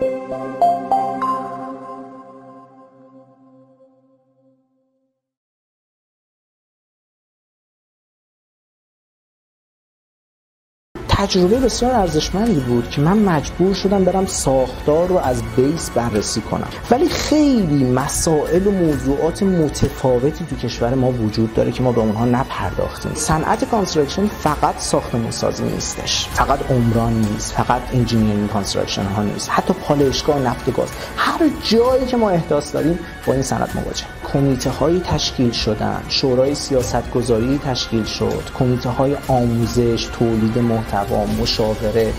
[0.00, 0.73] Música
[11.26, 16.68] تجربه بسیار ارزشمندی بود که من مجبور شدم برم ساختار رو از base بررسی کنم.
[16.90, 22.24] ولی خیلی مسائل و موضوعات متفاوتی تو کشور ما وجود داره که ما به اونها
[22.24, 23.12] نپرداختیم.
[23.14, 26.28] صنعت construction فقط ساختمون سازی نیستش.
[26.32, 27.52] فقط عمران نیست.
[27.52, 29.50] فقط engineering construction ها نیست.
[29.50, 30.88] حتی پالایشگاه نفت و گاز.
[31.16, 34.04] هر جایی که ما احداث داریم با این صنعت مواجه.
[34.32, 42.12] کمیته های تشکیل شدن شورای سیاست گذاری تشکیل شد کمیته های آموزش تولید محتوا مشاوره.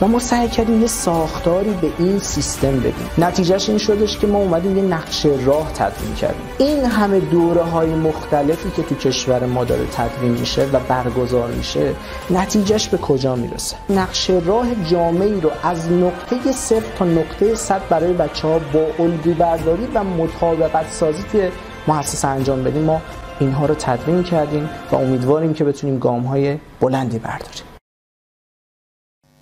[0.00, 3.10] و ما سعی کردیم یه ساختاری به این سیستم بدیم.
[3.18, 6.46] نتیجهش این شدش که ما اومدیم یه نقشه راه تدوین کردیم.
[6.58, 11.94] این همه دوره های مختلفی که تو کشور ما داره تدوین میشه و برگزار میشه
[12.30, 18.12] نتیجهش به کجا می‌رسه؟ نقشه راه جامعی رو از نقطه صفر تا نقطه صد برای
[18.12, 21.50] بچه ها با الگو برداری و مطابقت سازی توی
[21.88, 23.00] مؤسسه انجام بدیم ما
[23.40, 27.73] اینها رو تدوین کردیم و امیدواریم که بتونیم گام های بلندی برداریم.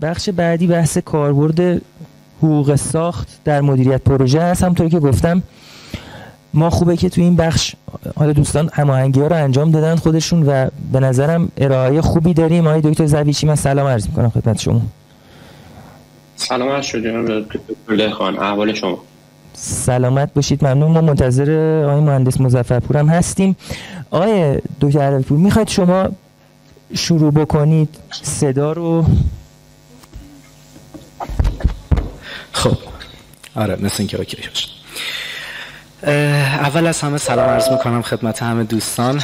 [0.02, 1.82] بخش بعدی بحث کاربرد
[2.38, 4.62] حقوق ساخت در مدیریت پروژه هست.
[4.62, 5.42] همونطوری که گفتم
[6.54, 7.74] ما خوبه که تو این بخش
[8.16, 12.66] حالا دوستان هماهنگی ها رو انجام دادن خودشون و به نظرم ارائه خوبی داریم.
[12.66, 14.80] آقای دکتر زویچی من سلام عرض می‌کنم خدمت شما.
[16.36, 18.98] سلام عرض شد خان احوال شما.
[19.54, 20.64] سلامت باشید.
[20.64, 20.90] ممنون.
[20.90, 23.56] ما منتظر آقای مهندس مظفرپور هم هستیم.
[24.10, 26.08] آقای دکتر عربی می‌خواید شما
[26.94, 27.88] شروع بکنید
[28.22, 29.04] صدا رو؟
[32.62, 32.76] خب.
[33.56, 34.68] آره مثل اینکه اوکی باشه.
[36.58, 39.22] اول از همه سلام عرض می‌کنم خدمت همه دوستان.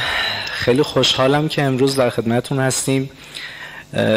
[0.51, 3.09] خیلی خوشحالم که امروز در خدمتون هستیم.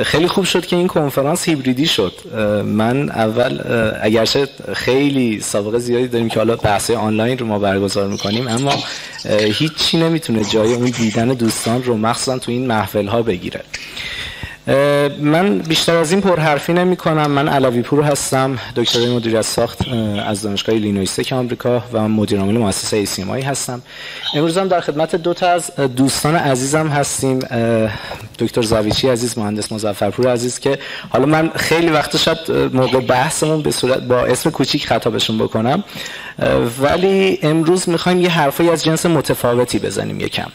[0.04, 2.12] خیلی خوب شد که این کنفرانس هیبریدی شد.
[2.64, 3.60] من اول
[4.02, 8.74] اگرچه خیلی سابقه زیادی داریم که حالا بحث آنلاین رو ما برگزار می‌کنیم اما
[9.58, 13.60] هیچی نمی‌تونه جای اون دیدن دوستان رو مخصوصا تو این محفل ها بگیره.
[15.20, 19.78] من بیشتر از این پرحرفی نمی کنم من علوی پور هستم دکترای مدیریت ساخت
[20.26, 23.82] از دانشگاه ایلینویس آمریکا و مدیر عامل مؤسسه ایسیمایی هستم.
[24.34, 27.38] امروز هم در خدمت دو تا از دوستان عزیزم هستیم.
[28.38, 32.38] دکتر زاویچی عزیز مهندس مظفرپور عزیز که حالا من خیلی وقت شاید
[32.72, 35.84] موقع بحثمون به صورت با اسم کوچیک خطابشون بکنم.
[36.80, 40.48] ولی امروز می‌خوایم یه حرفی از جنس متفاوتی بزنیم یکم.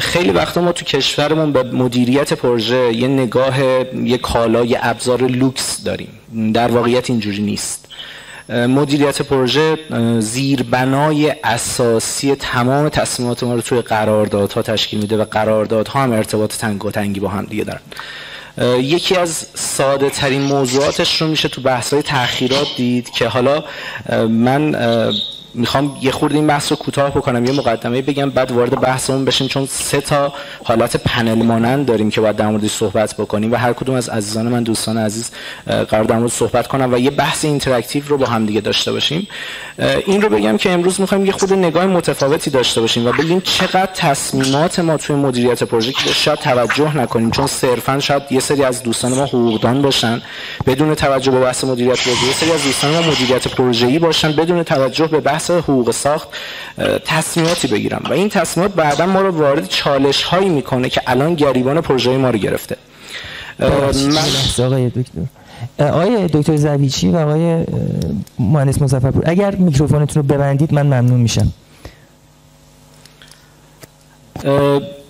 [0.00, 3.60] خیلی وقتا ما تو کشورمون به مدیریت پروژه یه نگاه
[3.94, 6.08] یه کالا یه ابزار لوکس داریم.
[6.54, 7.84] در واقعیت اینجوری نیست.
[8.48, 9.78] مدیریت پروژه
[10.18, 16.84] زیربنای اساسی تمام تصمیمات ما رو توی قراردادها تشکیل میده و قراردادها هم ارتباط تنگ
[16.84, 17.80] و تنگی با هم دیگه دارن.
[18.80, 23.64] یکی از ساده ترین موضوعاتش رو میشه تو بحث های تأخیرات دید که حالا
[24.28, 24.74] من
[25.58, 29.48] می‌خوام یه خورده این بحث رو کوتاه بکنم یه مقدمه بگم بعد وارد بحثمون بشیم
[29.48, 30.32] چون سه تا
[30.64, 34.48] حالت پنل مانند داریم که باید در موردش صحبت بکنیم و هر کدوم از عزیزان
[34.48, 35.30] من دوستان عزیز
[35.66, 39.28] قرار در مورد صحبت کنم و یه بحث interactive رو با هم دیگه داشته باشیم.
[40.06, 43.88] این رو بگم که امروز می‌خوایم یه خورده نگاه متفاوتی داشته باشیم و ببینیم چقدر
[43.94, 48.82] تصمیمات ما توی مدیریت پروژه که شاید توجه نکنیم چون صرفا شاید یه سری از
[48.82, 50.22] دوستان ما حقوقدان باشن
[50.66, 54.62] بدون توجه به بحث مدیریت پروژه یه سری از دوستان ما مدیریت پروژه‌ای باشن بدون
[54.62, 56.28] توجه به بحث حقوق ساخت
[57.04, 61.80] تصمیماتی بگیرم و این تصمیمات بعدا ما رو وارد چالش هایی می‌کنه که الان گریبان
[61.80, 62.76] پروژه ما رو گرفته.
[63.58, 63.66] من...
[64.66, 65.20] آقای دکتر.
[65.78, 67.64] آقای دکتر زویچی و آقای
[68.38, 71.52] مهندس مظفرپور اگر میکروفونتون رو ببندید من ممنون میشم.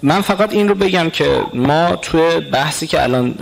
[0.03, 3.35] من فقط این رو بگم که ما توی بحثی که الان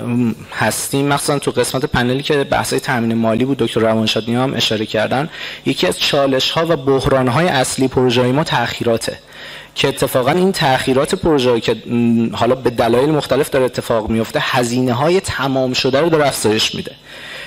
[0.53, 5.29] هستیم مخصوصا تو قسمت پنلی که بحثای تامین مالی بود دکتر روانشادی هم اشاره کردن
[5.67, 9.19] یکی از چالش ها و بحران های اصلی پروژه ما تأخیراته.
[9.77, 11.77] که اتفاقا این تأخیرات پروژه که
[12.33, 16.93] حالا به دلایل مختلف داره اتفاق میفته هزینه های تمام شده رو داره افزایش میده.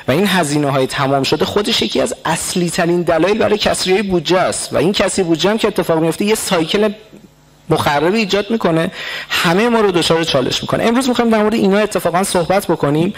[0.07, 4.37] و این هزینه های تمام شده خودش یکی از اصلی ترین دلایل برای کسری بودجه
[4.37, 4.73] است.
[4.73, 6.89] و این کسری بودجه هم که اتفاق میفته یه سایکل
[7.69, 8.91] مخربی ایجاد می‌کنه
[9.29, 10.83] همه ما رو دچار چالش می‌کنه.
[10.83, 13.13] امروز می‌خوایم در مورد اینا اتفاقا صحبت بکنیم.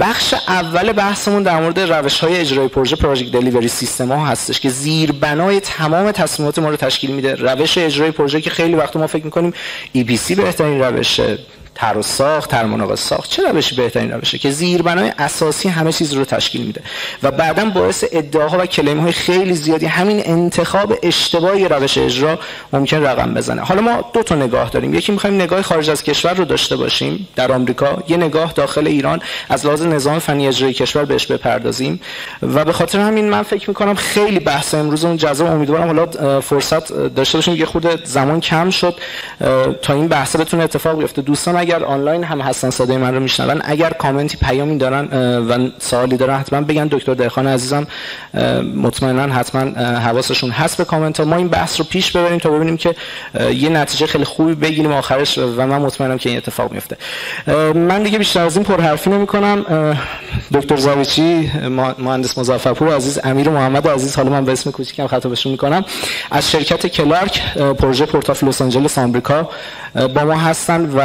[0.00, 4.68] بخش اول بحثمون در مورد روش های اجرای پروژه پروژه دلیوری سیستم ها هستش که
[4.68, 7.34] زیربنای تمام تصمیمات ما رو تشکیل میده.
[7.34, 9.54] روش اجرای پروژه که خیلی وقت ما فکر می‌کنیم
[9.96, 11.38] EPC بهترین روشه.
[11.74, 13.30] تر و ساخت تر ساخت.
[13.30, 16.80] چه روشی بهترین روشه؟ که زیربنای اساسی همه چیز رو تشکیل میده.
[17.22, 22.38] و بعدا باعث ادعاها و کلیم های خیلی زیادی همین انتخاب اشتباهی روش اجرا
[22.72, 23.62] ممکن رقم بزنه.
[23.62, 24.94] حالا ما دو تا نگاه داریم.
[24.94, 28.02] یکی می‌خوایم نگاه خارج از کشور رو داشته باشیم در آمریکا.
[28.08, 32.00] یه نگاه داخل ایران از لحاظ نظام فنی اجرایی کشور بهش بپردازیم.
[32.42, 35.50] و به خاطر همین من فکر می‌کنم خیلی بحث امروز اون جذاب.
[35.50, 38.94] امیدوارم حالا فرصت داشته باشیم یه خورده زمان کم شد.
[39.82, 41.22] تا این بحث بتونه اتفاق بیفته.
[41.22, 45.04] دوستان اگر آنلاین هم هستن صدای من رو میشنون اگر کامنتی پیامی دارن
[45.48, 46.86] و سوالی دارن حتما بگن.
[46.86, 47.86] دکتر دهخان عزیزم
[48.76, 51.26] مطمئنا حتما حواسشون هست به کامنت ها.
[51.26, 52.94] ما این بحث رو پیش ببریم تا ببینیم که
[53.54, 56.96] یه نتیجه خیلی خوبی بگیریم آخرش و من مطمئنم که این اتفاق میفته
[57.74, 59.64] من دیگه بیشتر از این پرحرفی نمی کنم
[60.54, 61.50] دکتر زاویچی
[61.98, 65.84] مهندس مظفرپور عزیز امیر محمد عزیز حالا من به اسم کوچیکم خطابشون می‌کنم.
[66.30, 69.48] از شرکت کلارک پروژه پورتاف لس آنجلس آمریکا
[70.14, 71.00] با ما هستن و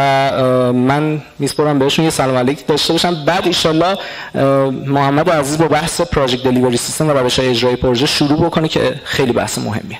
[0.73, 3.25] من میسپرم بهشون یه سلام علیک داشته باشم.
[3.25, 3.97] بعد ایشالله
[4.87, 9.31] محمد عزیز با بحث پراجکت دلیوری سیستم و روش اجرای پروژه شروع بکنه که خیلی
[9.31, 9.99] بحث مهمیه.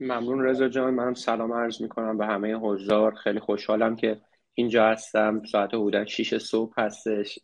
[0.00, 0.94] ممنون رضا جان.
[0.94, 3.14] منم سلام عرض می‌کنم به همه حضار.
[3.14, 4.20] خیلی خوشحالم که
[4.54, 5.42] اینجا هستم.
[5.52, 7.38] ساعت حدودا 6 صبح هستش.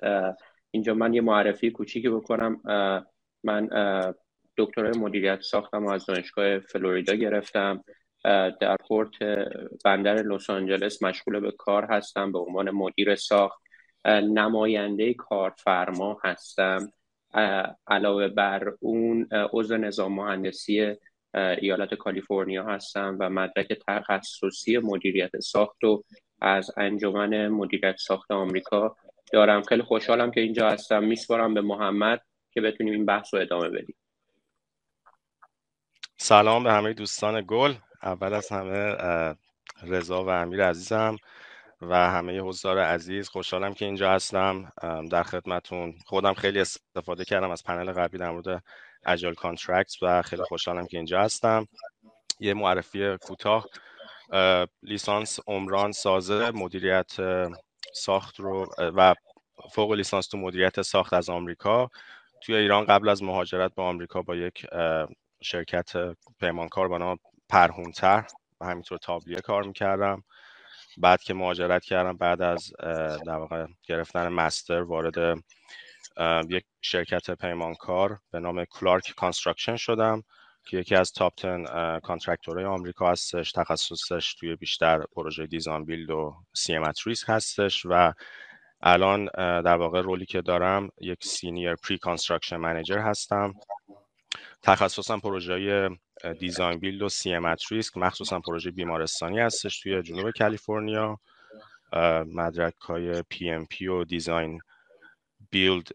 [0.71, 2.61] اینجا من یه معرفی کوچیکی بکنم.
[3.45, 3.69] من
[4.57, 7.85] دکترای مدیریت ساختم و از دانشگاه فلوریدا گرفتم.
[8.61, 9.11] در پورت
[9.85, 13.63] بندر لس آنجلس مشغول به کار هستم به عنوان مدیر ساخت.
[14.07, 16.93] نماینده کارفرما هستم.
[17.87, 20.97] علاوه بر اون عضو نظام مهندسی
[21.35, 26.05] ایالت کالیفرنیا هستم و مدرک تخصصی مدیریت ساخت و
[26.41, 28.97] از انجمن مدیریت ساخت آمریکا
[29.33, 29.63] دارم.
[29.63, 31.05] خیلی خوشحالم که اینجا هستم.
[31.05, 32.21] میسپارم به محمد
[32.51, 33.97] که بتونیم این بحث رو ادامه بدیم.
[36.17, 37.75] سلام به همه دوستان گل.
[38.03, 38.97] اول از همه
[39.83, 41.17] رضا و امیر عزیزم
[41.81, 44.73] و همه حضار عزیز خوشحالم که اینجا هستم
[45.11, 45.95] در خدمتون.
[46.07, 48.63] خودم خیلی استفاده کردم از پنل قبلی در مورد
[49.07, 51.69] agile contract و خیلی خوشحالم که اینجا هستم.
[52.41, 53.67] یه معرفی کوتاه
[54.83, 57.13] لیسانس عمران سازه مدیریت
[57.95, 59.15] ساخت رو و
[59.73, 61.91] فوق لیسانس تو مدیریت ساخت از آمریکا.
[62.43, 64.67] توی ایران قبل از مهاجرت به آمریکا با یک
[65.43, 65.93] شرکت
[66.41, 67.19] پیمانکار به نام
[67.49, 68.25] پرهون طرح
[68.61, 70.25] و همینطور تابلیه کار می‌کردم.
[70.99, 72.73] بعد که مهاجرت کردم بعد از
[73.27, 75.39] در واقع گرفتن master وارد
[76.49, 80.23] یک شرکت پیمانکار به نام Clark Construction شدم
[80.67, 83.53] که یکی از top 10 contractor های آمریکا هستش.
[83.53, 88.13] تخصصش توی بیشتر پروژه design-build و CM at Risk هستش و
[88.81, 93.55] الان در واقع role ی که دارم یک senior pre-construction manager هستم.
[94.63, 95.89] تخصصم پروژه
[96.39, 101.19] design-build و CM at Risk مخصوصا پروژه بیمارستانی هستش توی جنوب کالیفرنیا.
[102.27, 104.61] مدرک های پی ام پی و دیزاین
[105.51, 105.89] بیلد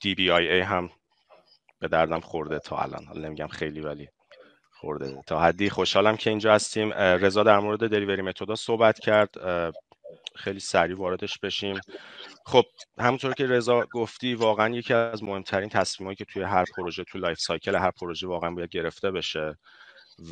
[0.00, 0.90] دی بی آی ای هم
[1.78, 3.04] به دردم خورده تا الان.
[3.04, 4.08] حالا نمیگم خیلی ولی
[4.72, 5.70] خورده تا حدی.
[5.70, 6.92] خوشحالم که اینجا هستیم.
[6.92, 9.34] رضا در مورد delivery method ا صحبت کرد.
[10.36, 11.80] خیلی سریع واردش بشیم.
[12.46, 12.64] خب
[12.98, 17.40] همونطور که رضا گفتی واقعا یکی از مهمترین تصمیمایی که توی هر پروژه توی life
[17.40, 19.58] cycle هر پروژه واقعا باید گرفته بشه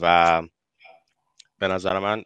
[0.00, 0.42] و
[1.58, 2.22] به نظر من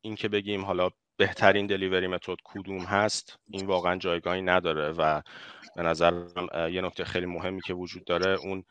[0.00, 5.22] این که بگیم حالا بهترین delivery method کدوم هست این واقعا جایگاهی نداره و
[5.76, 6.12] به نظر
[6.72, 8.64] یه نکته خیلی مهمی که وجود داره اون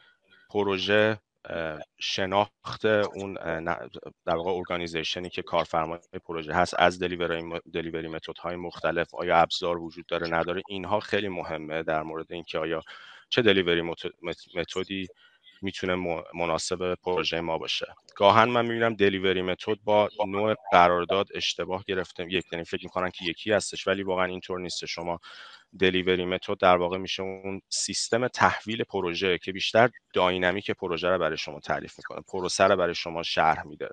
[0.49, 1.19] پروژه
[1.99, 3.33] شناخت اون
[4.25, 9.37] در واقع organization ی که کارفرمای پروژه هست از دلیوری دلیوری متد های مختلف آیا
[9.37, 12.81] ابزار وجود داره نداره اینها خیلی مهمه در مورد اینکه آیا
[13.29, 13.81] چه دلیوری
[14.55, 15.07] متدی
[15.61, 17.95] می‌تونه مناسب پروژه ما باشه.
[18.15, 23.25] گاهن من می‌بینم دلیوری متد با نوع قرارداد اشتباه گرفته یک یعنی فکر می‌کنن که
[23.25, 25.19] یکی هستش ولی واقعا اینطور نیست شما
[25.79, 31.37] دلیوری متد در واقع میشه اون سیستم تحویل پروژه که بیشتر داینامیک پروژه رو برای
[31.37, 32.21] شما تعریف می‌کنه.
[32.27, 33.89] پروسه رو برای شما شرح میده.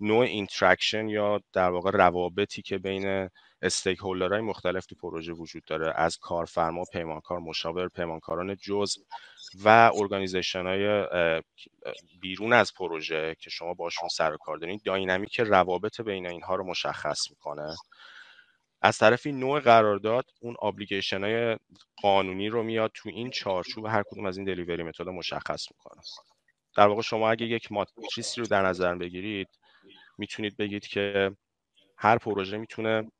[0.00, 3.30] نوع interaction یا در واقع روابطی که بین
[3.62, 9.00] stakeholder های مختلف تو پروژه وجود داره از کارفرما پیمانکار مشاور پیمانکاران جزء
[9.64, 11.06] و organization های
[12.20, 14.80] بیرون از پروژه که شما باشون سر و کار دارین.
[14.84, 17.76] dynamic روابط بین اینها رو مشخص می‌کنه.
[18.82, 21.56] از طرفی نوع قرارداد اون obligation های
[22.02, 26.02] قانونی رو میاد تو این چارچوب هر کدوم از این delivery method مشخص می‌کنه.
[26.76, 29.48] در واقع شما اگه یک ماتریسی رو در نظر بگیرید
[30.18, 31.36] می‌تونید بگید که
[31.96, 33.10] هر پروژه می‌تونه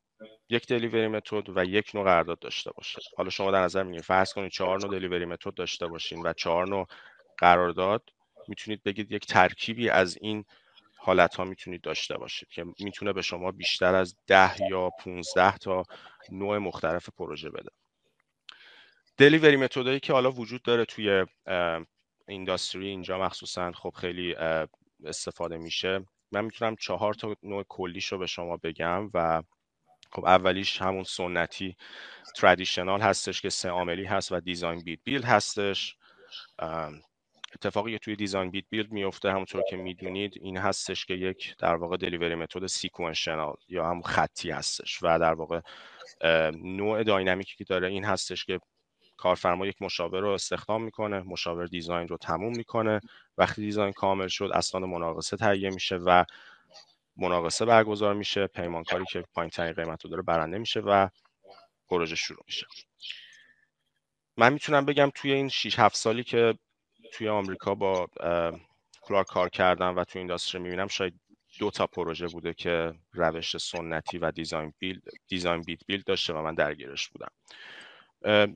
[0.50, 4.32] یک دلیوری متد و یک نوع قرارداد داشته باشه حالا شما در نظر می‌گیرید فرض
[4.32, 6.86] کنید چهار نوع دلیوری متد داشته باشین و چهار نوع
[7.38, 8.02] قرارداد
[8.48, 10.44] می‌تونید بگید یک ترکیبی از این
[10.96, 15.84] حالت ها می‌تونید داشته باشید که می‌تونه به شما بیشتر از ده یا 15 تا
[16.32, 17.70] نوع مختلف پروژه بده.
[19.16, 21.26] delivery method ایی که حالا وجود داره توی
[22.28, 24.34] industry اینجا مخصوصا خب خیلی
[25.04, 26.04] استفاده میشه.
[26.32, 29.42] من می‌تونم چهار تا نوع کلیش رو به شما بگم و
[30.12, 31.76] خب اولیش همون سنتی
[32.36, 35.96] traditional هستش که سه عاملی هست و design-bid-build هستش.
[37.54, 42.66] اتفاقی توی design-bid-build میفته همونطور که می‌دونید این هستش که یک در واقع delivery method
[42.66, 45.60] sequential یا هم خطی هستش و در واقع
[46.52, 48.60] نوع داینامیکی که داره این هستش که
[49.16, 53.00] کارفرما یک مشاور رو استخدام می‌کنه مشاور دیزاین رو تموم می‌کنه.
[53.38, 56.24] وقتی دیزاین کامل شد اسناد مناقصه تهیه میشه و
[57.18, 61.08] مناقصه برگزار میشه پیمانکاری که پایین ترین قیمت رو داره برنده میشه و
[61.88, 62.66] پروژه شروع میشه.
[64.36, 66.58] من می‌تونم بگم توی این 6 7 سالی که
[67.12, 68.06] توی آمریکا با
[69.00, 71.20] کلار کار کردم و توی اینداستری می‌بینم شاید
[71.58, 77.30] دو تا پروژه بوده که روش سنتی و design-build design-bid-build داشته و من درگیرش بودم.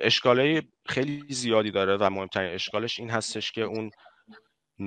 [0.00, 3.90] اشکاله خیلی زیادی داره و مهمترین اشکالش این هستش که اون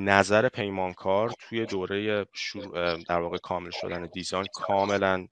[0.04, 2.26] نظر پیمانکار توی دوره
[3.08, 5.28] در واقع کامل شدن design کاملا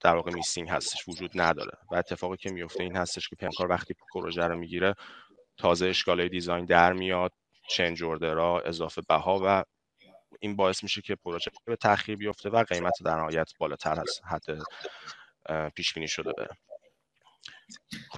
[0.00, 1.78] در واقع missing هستش وجود نداره.
[1.92, 4.94] و اتفاقی که میفته این هستش که پیمانکار وقتی پروژه رو می‌گیره
[5.58, 7.32] تازه اشکاله design در میاد
[7.68, 9.64] چنج اوردرها اضافه بها و
[10.40, 14.42] این باعث میشه که پروژه به تاخیر بیفته و قیمت در نهایت بالاتر از حد
[15.76, 16.56] پیش بینی شده بره.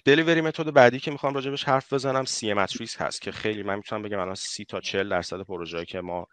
[0.04, 4.02] دلیوری متد بعدی که می‌خوام راجبش حرف بزنم سی ماتریس هست که خیلی من می‌تونم
[4.02, 6.26] بگم الان سی تا 40 درصد پروژه‌ای که ما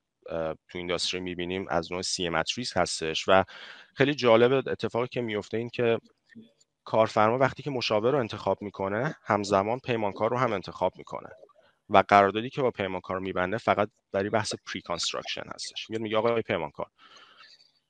[0.70, 3.44] تو اینداستری می‌بینیم از نوع سی ماتریس هستش و
[3.96, 6.00] خیلی جالب اتفاقی که میفته این که
[6.84, 11.30] کارفرما وقتی که مشاور رو انتخاب می‌کنه همزمان پیمانکار رو هم انتخاب می‌کنه
[11.90, 15.90] و قراردادی که با پیمانکار میبنده فقط برای بحث pre-construction هستش.
[15.90, 16.88] میگه میگه آقای پیمانکار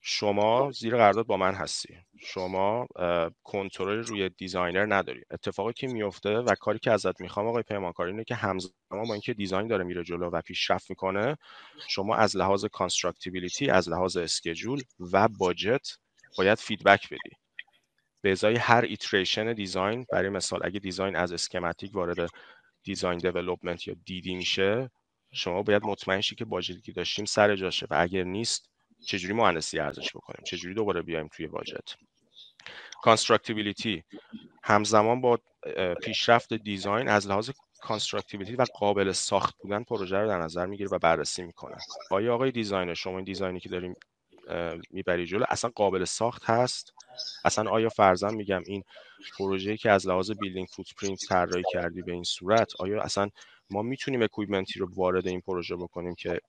[0.06, 1.98] شما زیر قرارداد با من هستی.
[2.20, 2.88] شما
[3.44, 5.22] کنترل روی designer نداری.
[5.32, 8.74] اتفاقی که میفته و کاری که ازت می‌خوام آقای پیمانکار اینه که همزمان
[9.08, 11.38] با اینکه design داره میره جلو و پیشرفت می‌کنه
[11.88, 14.82] شما از لحاظ constructability از لحاظ schedule
[15.14, 15.88] و budget
[16.38, 17.36] باید feedback بدی.
[18.22, 22.30] به ازای هر iteration design برای مثال اگه design از schematic وارد
[22.84, 24.92] design development یا DD میشه
[25.34, 28.73] شما باید مطمئن شی که budget ی که داشتیم سر جاشه و اگر نیست
[29.06, 31.96] چجوری مهندسی ارزش بکنیم؟ چجوری دوباره بیایم توی budget؟
[33.02, 34.04] constructability
[34.64, 35.40] همزمان با
[36.02, 37.50] پیشرفت design از لحاظ
[37.82, 41.78] constructability و قابل ساخت بودن پروژه رو در نظر می‌گیره و بررسی می‌کنه.
[42.12, 43.96] آیا آقای designer شما این design ی که داریم
[44.90, 46.94] می‌بری جلو اصلا قابل ساخت هست؟
[47.46, 48.84] اصلا آیا فرضاً میگم این
[49.38, 53.30] پروژه‌ای که از لحاظ building footprint طراحی کردی به این صورت آیا اصلا
[53.70, 56.40] ما می‌تونیم equipment ی رو وارد این پروژه بکنیم که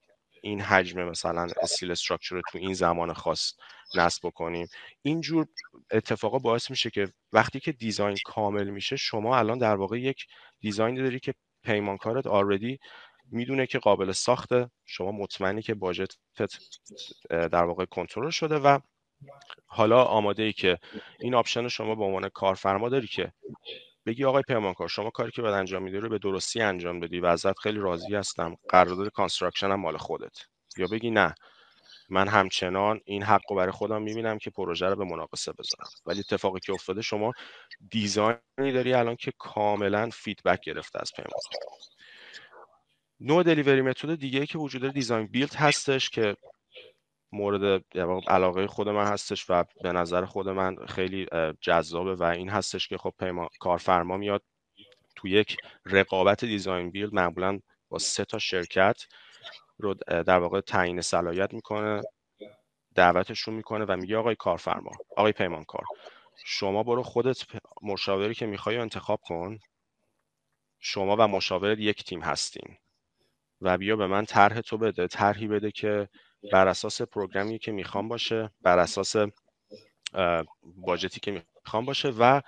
[0.44, 3.52] این حجم مثلا steel structure رو تو این زمان خاص
[3.96, 4.66] نصب بکنیم.
[5.02, 5.46] اینجور
[5.90, 10.26] اتفاقا باعث میشه که وقتی که design کامل میشه شما الان در واقع یک
[10.60, 12.78] design داری که پیمانکارت already
[13.30, 16.12] می‌دونه که قابل ساخته شما مطمئنی که budget
[17.30, 18.78] در واقع کنترل شده و
[19.66, 20.78] حالا آماده ای که
[21.20, 23.32] این option شما به عنوان کارفرما داری که
[24.06, 27.26] بگی آقای پیمانکار شما کاری که باید انجام میدی رو به درستی انجام بدی و
[27.26, 28.56] ازت خیلی راضی هستم.
[28.68, 30.38] قرارداد construction هم مال خودت.
[30.78, 31.34] یا بگی نه
[32.10, 35.90] من همچنان این حق رو برای خودم می‌بینم که پروژه رو به مناقصه بذارم.
[36.06, 37.32] ولی اتفاقی که افتاده شما
[37.90, 41.60] design ی داری الان که کاملا feedback گرفته از پیمانکار
[43.20, 46.36] نوع delivery method دیگه که وجود design-build هستش که
[47.34, 47.84] مورد
[48.28, 51.26] علاقه خود من هستش و به نظر خود من خیلی
[51.60, 54.42] جذابه و این هستش که خب پیما کارفرما میاد
[55.16, 58.96] تو یک رقابت دیزاین بیلد معمولا با سه تا شرکت
[59.78, 62.02] رو در واقع تعیین صلاحیت می‌کنه
[62.94, 65.84] دعوتشون می‌کنه و میگه آقای کارفرما آقای پیمانکار
[66.44, 67.42] شما برو خودت
[67.82, 69.58] مشاوری که می‌خوای انتخاب کن
[70.80, 72.76] شما و مشاورت یک تیم هستین.
[73.64, 76.08] و بیا به من طرح تو بده طرحی بده که
[76.52, 79.16] بر اساس program ی که می‌خوام باشه بر اساس
[80.62, 82.40] budget ی که می‌خوام باشه و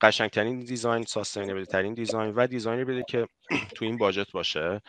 [0.00, 3.26] قشنگترین design sustainable ترین design و design ی بده که
[3.76, 4.80] تو این budget باشه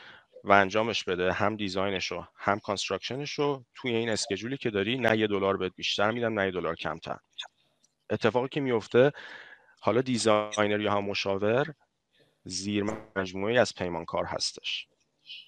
[0.43, 4.57] و انجامش بده هم design ش رو هم construction ش رو توی این schedule ی
[4.57, 7.17] که داری نه یه دلار بهت بیشتر میدم نه یه دلار کمتر.
[8.09, 9.11] اتفاقی که میفته
[9.81, 11.73] حالا designer یا هم مشاور
[12.45, 12.85] زیر
[13.15, 14.87] مجموعه از پیمانکار هستش.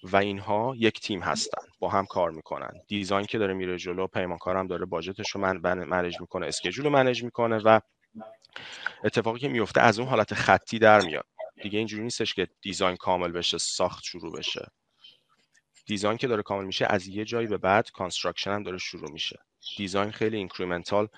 [0.02, 2.70] و اینها یک تیم هستن با هم کار می‌کنن.
[2.88, 6.84] design که داره میره جلو پیمانکار هم داره budget ش رو من manage می‌کنه schedule
[6.84, 7.80] رو manage می‌کنه و
[9.04, 11.26] اتفاقی که میفته از اون حالت خطی در میاد.
[11.62, 14.68] دیگه اینجوری نیستش که design کامل بشه ساخت شروع بشه.
[15.86, 19.38] design که داره کامل میشه از یه جایی به بعد construction هم داره شروع میشه.
[19.76, 21.08] design خیلی incremental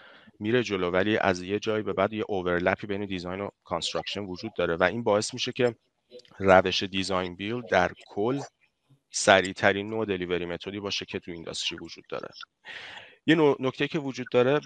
[0.41, 4.21] میره جلو ولی از یه جایی به بعد یه overlap ی بین design و construction
[4.21, 4.77] وجود داره.
[4.77, 5.77] و این باعث میشه که
[6.39, 8.41] روش design-build در کل
[9.11, 12.29] سریع ترین نوع delivery method ی باشه که تو industry وجود داره.
[13.27, 14.61] یه نکته که وجود داره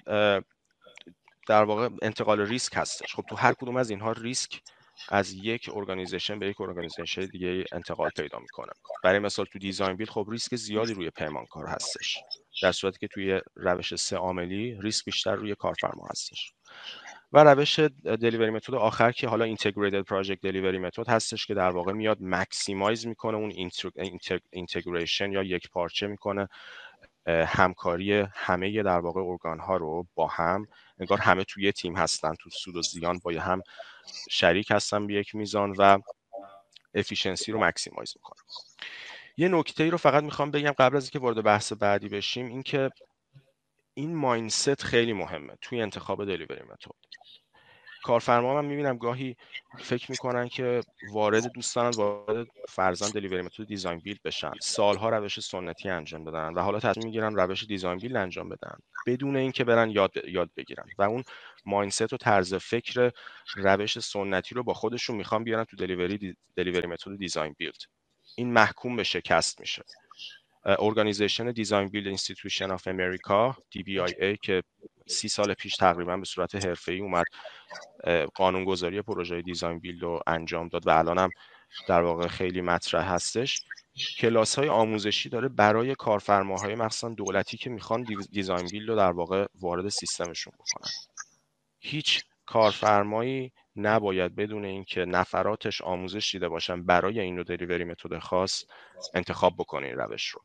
[1.49, 3.15] در واقع انتقال ریسک هستش.
[3.15, 4.61] خب تو هر کدوم از اینها ریسک
[5.09, 8.73] از یک organization به یک organization دیگه انتقال پیدا می‌کنه.
[9.05, 12.19] برای مثال تو دیزاین بیل خب ریسک زیادی روی پیمانکار هستش.
[12.63, 16.53] در صورتی که توی روش سه عاملی ریسک بیشتر روی کارفرما هستش.
[17.33, 21.93] و روش delivery method آخر که حالا integrated project delivery method هستش که در واقع
[21.93, 23.53] میاد maximize می‌کنه اون
[24.53, 26.49] integration یا یک پارچه می‌کنه
[27.27, 30.67] همکاری همه در واقع ارگان ها رو با هم.
[31.01, 33.63] انگار همه توی تیم هستن تو سود و زیان با هم
[34.31, 35.99] شریک هستن به یک میزان و
[36.95, 38.41] efficiency رو maximize می‌کنه
[39.37, 42.91] یه نکته ای رو فقط می‌خوام بگم قبل از اینکه وارد بحث بعدی بشیم اینکه
[43.95, 46.91] این mindset خیلی مهمه توی انتخاب delivery method
[48.03, 49.37] کارفرما من می‌بینم گاهی
[49.79, 54.53] فکر می‌کنن که وارد دوست دارن وارد فرضا delivery method design-build بشن.
[54.61, 58.79] سالها روش سنتی انجام بدن و حالا تصمیم می‌گیرن روش design-build انجام بدن.
[59.07, 60.91] بدون اینکه برن یاد یاد بگیرن.
[60.99, 61.25] و اون
[61.65, 63.11] mindset و طرز فکر
[63.55, 67.83] روش سنتی رو با خودشون می‌خوان بیارن تو delivery delivery method design-build
[68.37, 69.83] این محکوم به شکست میشه.
[70.65, 74.63] organization Design-Build Institution of America DBIA که
[75.07, 77.25] سی سال پیش تقریبا به صورت حرفه‌ای اومد
[78.35, 81.31] قانونگذاری پروژه design-build رو انجام داد و الان هم
[81.89, 83.63] در واقع خیلی مطرح هستش.
[84.19, 89.89] کلاس های آموزشی داره برای کارفرماهای مخصوصا دولتی که می‌خوان design-build رو در واقع وارد
[89.89, 90.91] سیستمشون بکنن.
[91.79, 98.65] هیچ کارفرمایی نباید بدون اینکه نفراتش آموزش دیده باشن برای این رو delivery method خاص
[99.15, 100.41] انتخاب بکنین روش رو.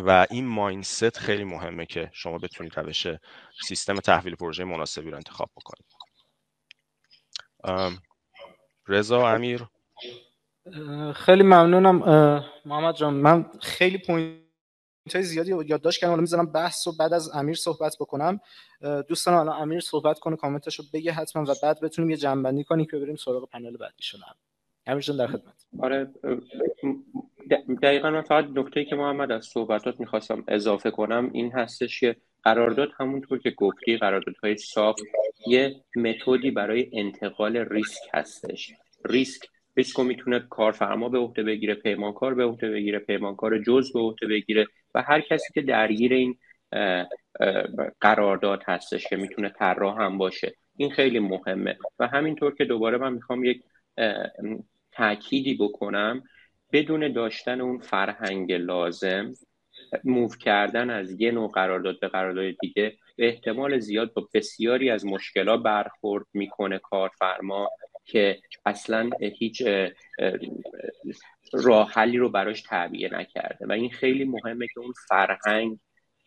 [0.00, 3.06] و این mindset خیلی مهمه که شما بتونید روش
[3.66, 5.84] سیستم تحویل پروژه مناسبی رو انتخاب بکنید.
[8.88, 9.66] رضا امیر؟
[11.14, 11.96] خیلی ممنونم
[12.64, 13.14] محمد جان.
[13.14, 14.38] من خیلی point
[15.14, 16.10] های زیادی یادداشت کردم.
[16.10, 18.40] حالا می‌ذارم بحث رو بعد از امیر صحبت بکنم.
[19.08, 22.86] دوستان الان امیر صحبت کنه کامنتش رو بگه حتما و بعد بتونیم یه جمع‌بندی کنیم
[22.86, 24.34] که بریم سراغ پنل بعدی شدن
[24.96, 25.66] جان در خدمت.
[25.78, 26.10] آره
[27.82, 32.88] دقیقا من فقط نکته که محمد از صحبتات می‌خواستم اضافه کنم این هستش که قرارداد
[32.98, 34.96] همونطور که گفتی قراردادهای صاف
[35.46, 38.72] یه متدی برای انتقال ریسک هستش.
[39.04, 44.00] ریسک ریسک رو می‌تونه کارفرما به عهده بگیره پیمانکار به عهده بگیره پیمانکار جز به
[44.00, 46.38] عهده بگیره و هر کسی که درگیر این
[48.00, 50.54] قرارداد هستش که می‌تونه طراح هم باشه.
[50.76, 51.78] این خیلی مهمه.
[51.98, 53.62] و همینطور که دوباره من می‌خوام یک
[54.98, 56.22] تأکیدی بکنم
[56.72, 59.32] بدون داشتن اون فرهنگ لازم
[60.04, 65.06] موو کردن از یه نوع قرارداد به قرارداد دیگه به احتمال زیاد با بسیاری از
[65.06, 67.70] مشکلات برخورد می‌کنه کارفرما
[68.04, 69.62] که اصلا هیچ
[71.52, 73.66] راه حلی رو براش تعبیه نکرده.
[73.66, 75.78] و این خیلی مهمه که اون فرهنگ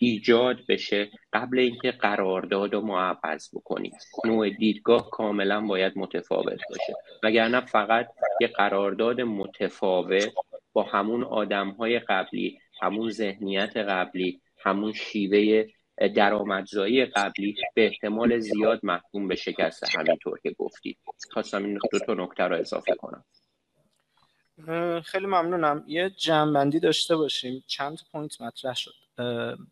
[0.03, 3.91] ایجاد بشه قبل اینکه قرارداد رو ما عوض بکنیم.
[4.25, 6.93] نوع دیدگاه کاملا باید متفاوت باشه.
[7.23, 8.07] وگرنه فقط
[8.41, 10.33] یه قرارداد متفاوت
[10.73, 15.65] با همون آدم های قبلی همون ذهنیت قبلی همون شیوه
[16.15, 20.97] درآمدزایی قبلی به احتمال زیاد محکوم به شکست همینطور که گفتی
[21.31, 23.25] خواستم این دو تا نکته رو اضافه کنم.
[25.01, 25.83] خیلی ممنونم.
[25.87, 27.63] یه جمعبندی داشته باشیم.
[27.67, 29.00] چند پوینت مطرح شد.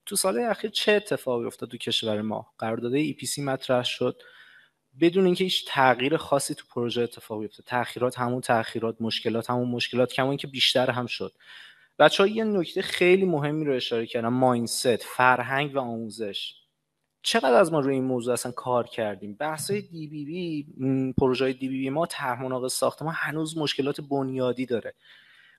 [0.05, 4.21] تو سال اخیر چه اتفاقی افتاد تو کشور ما؟ قرارداد EPC مطرح شد.
[5.01, 10.13] بدون اینکه هیچ تغییر خاصی تو پروژه اتفاق بیفته تاخیرات همون تاخیرات مشکلات همون مشکلات
[10.13, 11.33] کما اینکه بیشتر هم شد.
[11.99, 14.33] بچه ها یه نکته خیلی مهمی رو اشاره کردم.
[14.33, 16.53] ماینست فرهنگ و آموزش.
[17.21, 20.67] چقدر از ما روی این موضوع اصلا کار کردیم؟ بحث دی بی بی
[21.17, 24.93] پروژه دی بی بی ما طرح مناقض ساخت ما هنوز مشکلات بنیادی داره.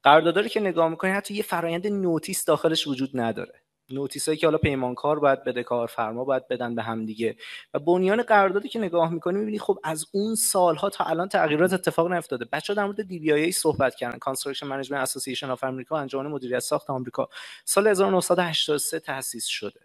[0.02, 3.62] قرارداداری که نگاه می‌کنی حتی یه فرایند notice داخلش وجود نداره.
[3.92, 7.36] notice هایی که حالا پیمانکار باید بده کارفرما باید بدن به هم دیگه.
[7.74, 12.12] و بنیان قراردادی که نگاه می‌کنی می‌بینی خب از اون سالها تا الان تغییرات اتفاق
[12.12, 12.44] نیفتاده.
[12.52, 14.18] بچه در مورد DB صحبت کردن.
[14.18, 17.28] Construction Management Association of America انجمن مدیریت ساخت آمریکا.
[17.64, 19.80] سال 1983 تأسیس شده.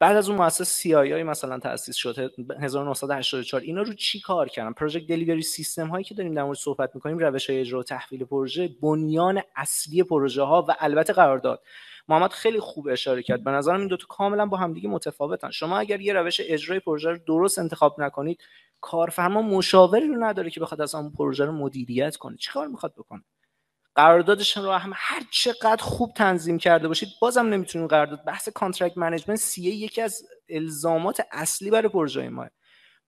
[0.00, 5.00] بعد از اون مؤسسه CII مثلا تأسیس شد 1984 اینا رو چی کار کردن؟ project
[5.00, 8.70] delivery system هایی که داریم در مورد صحبت می‌کنیم روش های اجرا و تحویل پروژه
[8.82, 11.62] بنیان اصلی پروژه ها و البته قرارداد.
[12.10, 13.44] محمد خیلی خوب اشاره کرد.
[13.44, 15.50] به نظرم این دو تا کاملا با همدیگه متفاوتن.
[15.50, 18.42] شما اگر یه روش اجرای پروژه رو درست انتخاب نکنید
[18.80, 22.36] کارفرما مشاوری رو نداره که بخواد از اون پروژه رو مدیریت کنه.
[22.36, 23.22] چیکار می‌خواد بکنه؟
[23.94, 28.24] قراردادشون رو هم هر چقدر خوب تنظیم کرده باشید بازم نمی‌تونید قرارداد.
[28.24, 32.46] بحث contract management سی یکی از الزامات اصلی برای پروژه ما.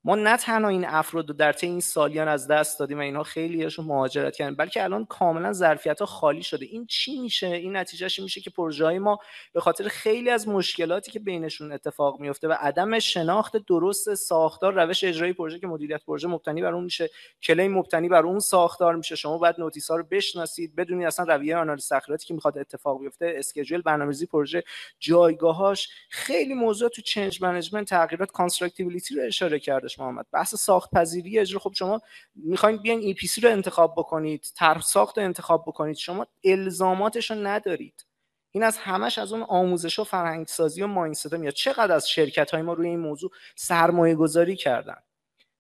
[0.05, 3.23] ما نه تنها این افراد رو در طی این سالیان از دست دادیم و اینها
[3.23, 6.67] خیلیشون مهاجرت کردن بلکه الان کاملا ظرفیت ها خالی شده.
[6.67, 9.19] این چی میشه؟ این نتیجهش میشه که پروژه ما
[9.53, 15.05] به خاطر خیلی از مشکلاتی که بینشون اتفاق میفته و عدم شناخت درست ساختار روش
[15.05, 17.11] اجرایی پروژه که مدیریت پروژه مبتنی بر اون میشه
[17.43, 19.17] claim مبتنی بر اون ساختار میشه.
[19.17, 23.35] شما باید notice ها رو بشناسید بدونید اصلا رویه آنالیز تاخیراتی که می‌خواد اتفاق بیفته
[23.39, 24.63] schedule برنامه‌ریزی پروژه
[25.01, 29.89] جایگاهاش خیلی موضوع تو change management تغییرات constructability رو اشاره کرده.
[29.99, 32.01] محمد بحث ساخت پذیری اجرا خب شما
[32.35, 38.07] می‌خواین بیاین EPC رو انتخاب بکنید طرح ساخت رو انتخاب بکنید شما الزاماتش رو ندارید.
[38.51, 41.55] این از همش از اون آموزش و فرهنگ سازی و mindset میاد.
[41.55, 45.03] چقدر از شرکت های ما روی این موضوع سرمایه گذاری کردن؟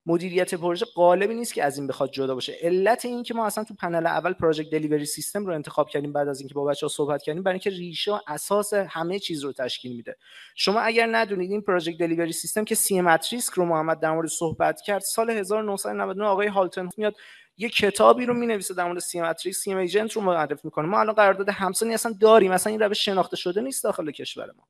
[0.06, 2.56] مدیریت پروژه قالبی نیست که از این بخواد جدا باشه.
[2.62, 6.28] علت این که ما اصلا تو پنل اول project delivery system رو انتخاب کردیم بعد
[6.28, 10.16] از اینکه با بچه‌ها صحبت کردیم برای اینکه ریشه اساس همه چیز رو تشکیل میده.
[10.54, 14.28] شما اگر ندونید این project delivery system که CM at risk رو محمد در مورد
[14.28, 17.14] صحبت کرد سال 1999 آقای هالتن میاد
[17.56, 20.86] یه کتابی رو می‌نویسه در مورد CM at risk CM agent رو معرفی می‌کنه.
[20.86, 24.68] ما الان قرارداد همسانی اصلا داریم اصلا این روش شناخته شده نیست داخل کشور ما.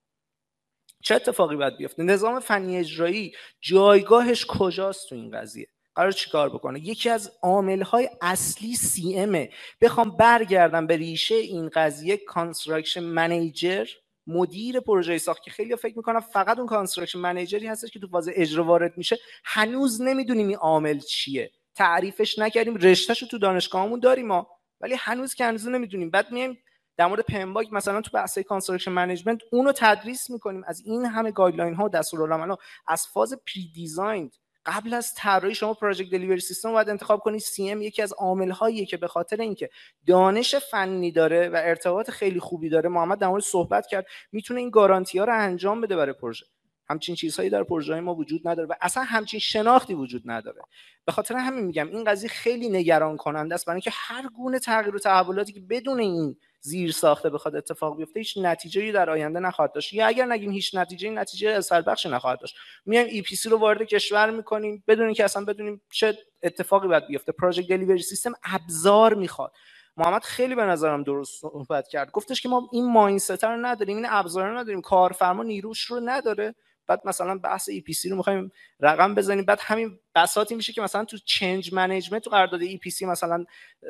[1.03, 6.81] چه اتفاقی باید بیفته؟ نظام فنی اجرایی جایگاهش کجاست تو این قضیه؟ قرار چیکار بکنه؟
[6.81, 13.87] یکی از عاملهای اصلی CM ه بخوام برگردم به ریشه این قضیه construction manager
[14.27, 18.09] مدیر پروژه ساخت که خیلی فکر می‌کنم فقط اون construction manager ی هستش که تو
[18.09, 19.19] فاز اجرا وارد میشه.
[19.45, 21.51] هنوز نمی‌دونیم این عامل چیه.
[21.75, 24.47] تعریفش نکردیم رشتهشو تو دانشگاهمون داریم ما
[24.81, 26.11] ولی هنوز که هنوز نمی‌دونیم.
[26.11, 26.59] بعد میایم
[26.97, 30.65] در مورد PMBOK مثلا تو بحث construction management اونو تدریس می‌کنیم.
[30.67, 31.85] از این همه guideline ها.
[31.85, 32.55] و دستورالعمل
[32.87, 34.31] از فاز pre-design
[34.67, 38.53] قبل از طراحی شما project delivery system باید انتخاب کنید CM یکی از عامل
[38.85, 39.71] که به خاطر اینکه
[40.07, 44.71] دانش فنی داره و ارتباط خیلی خوبی داره محمد در مورد صحبت کرد می‌تونه این
[44.71, 46.47] گارانتی ها رو انجام بده برای پروژه.
[46.89, 50.63] همچین چیزهایی در پروژه ما وجود نداره و اصلا همچین شناختی وجود نداره.
[51.05, 53.67] به خاطر همین میگم این قضیه خیلی نگران کننده است.
[53.67, 58.20] برای اینکه هر گونه تغییر و تحولاتی که بدون این زیر ساخته بخواد اتفاق بیفته
[58.20, 59.92] هیچ نتیجه در آینده نخواهد داشت.
[59.92, 62.57] یا اگر نگیم هیچ نتیجه نتیجه اثر بخش نخواهد داشت.
[62.87, 67.33] میایم EPC رو وارد کشور می‌کنیم بدون اینکه اصلا بدونیم چه اتفاقی باید بیفته.
[67.33, 69.53] project delivery system ابزار می‌خواد.
[69.96, 72.11] محمد خیلی به نظرم درست صحبت کرد.
[72.11, 74.81] گفتش که ما این mindset رو نداریم این ابزار رو نداریم.
[74.81, 76.55] کارفرما نیروش رو نداره.
[76.87, 79.45] بعد مثلا بحث EPC رو می‌خوایم رقم بزنیم.
[79.45, 83.45] بعد همین بساطی میشه که مثلا تو change management تو قرارداد EPC مثلا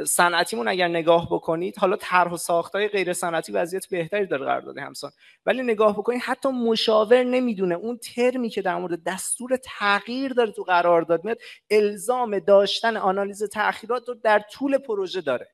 [0.06, 5.10] صنعتیمون اگر نگاه بکنید حالا طرح و ساختای غیر صنعتی وضعیت بهتری داره قرارداد همسان.
[5.46, 7.74] ولی نگاه بکنید حتی مشاور نمی‌دونه.
[7.74, 11.38] اون ترمی که در مورد دستور تغییر داره تو قرارداد میاد
[11.70, 15.48] الزام داشتن آنالیز تاخیرات رو در طول پروژه داره.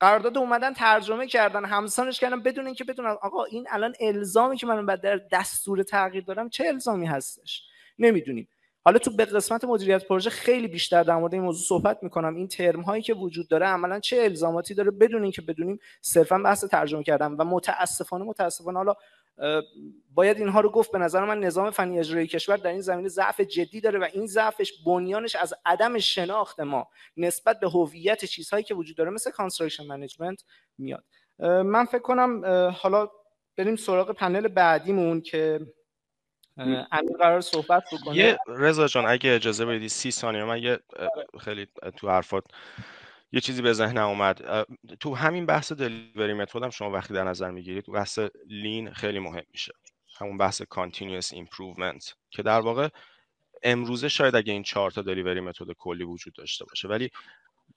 [0.00, 4.86] قرارداد اومدن ترجمه کردن همسانش کردن بدون اینکه بدونن آقا این الان الزامی که من
[4.86, 7.62] بعد در دستور تغییر دارم چه الزامی هستش؟
[7.98, 8.48] نمی‌دونیم.
[8.84, 12.34] حالا تو به قسمت مدیریت پروژه خیلی بیشتر در مورد این موضوع صحبت می‌کنم.
[12.36, 16.64] این ترم هایی که وجود داره عملا چه الزاماتی داره بدون اینکه بدونیم صرفا بحث
[16.64, 18.94] ترجمه کردن و متاسفانه متاسفانه حالا
[20.14, 23.40] باید اینها رو گفت به نظر من نظام فنی اجرایی کشور در این زمینه ضعف
[23.40, 28.74] جدی داره و این ضعفش بنیانش از عدم شناخت ما نسبت به هویت چیزهایی که
[28.74, 30.44] وجود داره مثل construction management
[30.78, 31.04] میاد.
[31.64, 33.10] من فکر کنم حالا
[33.56, 35.60] بریم سراغ پنل بعدیمون که
[36.92, 38.16] امیر قرار صحبت بکنه.
[38.16, 40.78] یه رضا جان اگه اجازه بدی سی ثانیه من یه
[41.40, 41.66] خیلی
[41.96, 42.44] تو حرفات
[43.32, 44.66] یه چیزی به ذهنم اومد.
[45.00, 49.44] تو همین بحث delivery method هم شما وقتی در نظر می‌گیرید بحث lean خیلی مهم
[49.52, 49.72] میشه.
[50.18, 52.88] همون بحث continuous improvement که در واقع
[53.62, 57.10] امروزه شاید اگه این چهار تا delivery method کلی وجود داشته باشه ولی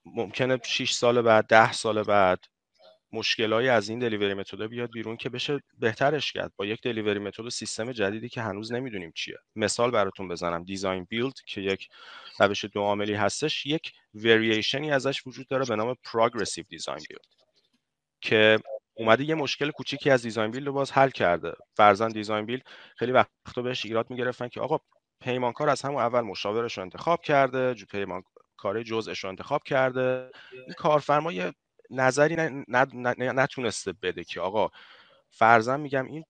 [0.05, 2.45] ممکنه 6 سال بعد 10 سال بعد
[3.13, 6.51] مشتقایی از این delivery method بیاد بیرون که بشه بهترش کرد.
[6.57, 9.37] با یک delivery method system جدیدی که هنوز نمی‌دونیم چیه.
[9.55, 10.63] مثال براتون بزنم.
[10.63, 11.87] design build که یک
[12.39, 17.25] روش دو عاملی هستش یک ورییشنی ازش وجود داره به نام progressive design build
[18.21, 18.59] که
[18.93, 21.53] اومده یه مشکل کوچیکی از دیزاین بیلد رو باز حل کرده.
[21.73, 22.63] فرزن دیزاین بیلد
[22.97, 24.77] خیلی وقتا بهش ایراد می‌گرفتن که آقا
[25.21, 30.31] پیمانکار از همون اول مشاورش رو انتخاب کرده پیمانکار جزءش رو انتخاب کرده.
[30.53, 31.53] این کارفرما یه
[31.93, 32.35] نظری
[33.17, 34.69] نتونسته بده که آقا
[35.29, 36.25] فرضاً میگم این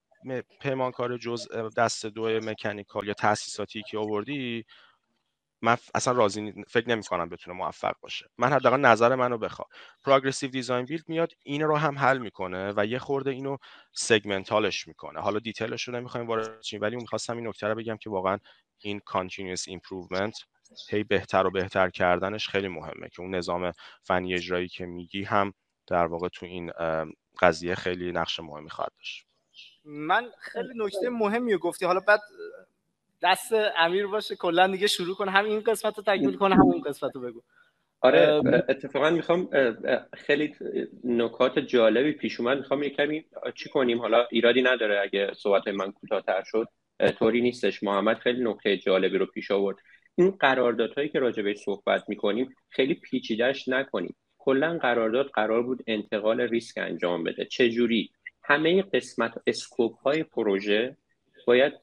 [0.62, 1.47] پیمانکار جز
[1.78, 4.65] دست دو مکانیکال یا تاسیساتی که آوردی
[5.62, 8.26] من اصلا راضی فکر نمی کنم بتونه موفق باشه.
[8.38, 9.65] من حداقل نظر منو بخوا
[10.04, 13.58] progressive design build میاد این رو هم حل می‌کنه و یه خورده اینو
[13.94, 15.19] segmental ش می‌کنه.
[15.19, 18.38] حالا detail ش رو نمی‌خوایم وارد شیم ولی می‌خواستم این نکته رو بگم که واقعا
[18.80, 20.36] این continuous improvement
[20.89, 23.71] هی بهتر و بهتر کردنش خیلی مهمه که اون نظام
[24.04, 25.54] فنی اجرایی که میگی هم
[25.88, 26.71] در واقع تو این
[27.41, 29.26] قضیه خیلی نقش مهمی خواهد داشت.
[29.86, 31.86] من خیلی نکته مهمی رو گفتی.
[31.86, 32.19] حالا بعد
[33.21, 37.21] دست امیر باشه کلا دیگه شروع کنه همین قسمت رو تکمیل کنه همون قسمت رو
[37.21, 37.41] بگو.
[38.02, 39.49] آره اتفاقا می‌خوام
[40.13, 40.56] خیلی
[41.04, 42.58] نکات جالبی پیش اومد.
[42.58, 46.67] می‌خوام یه کمی چی کنیم؟ حالا ایرادی نداره اگه صحبت من کوتاهتر شد.
[47.19, 47.84] طوری نیستش.
[47.84, 49.78] محمد خیلی نکته جالبی رو پیش آورد.
[50.15, 54.15] این قراردادهایی که راجع به صحبت می‌کنیم خیلی پیچیدهش نکنیم.
[54.38, 57.45] کلا قرارداد قرار بود انتقال ریسک انجام بده.
[57.45, 58.12] چه جوری
[58.43, 60.97] همه قسمت اسکوپ های پروژه
[61.47, 61.73] باید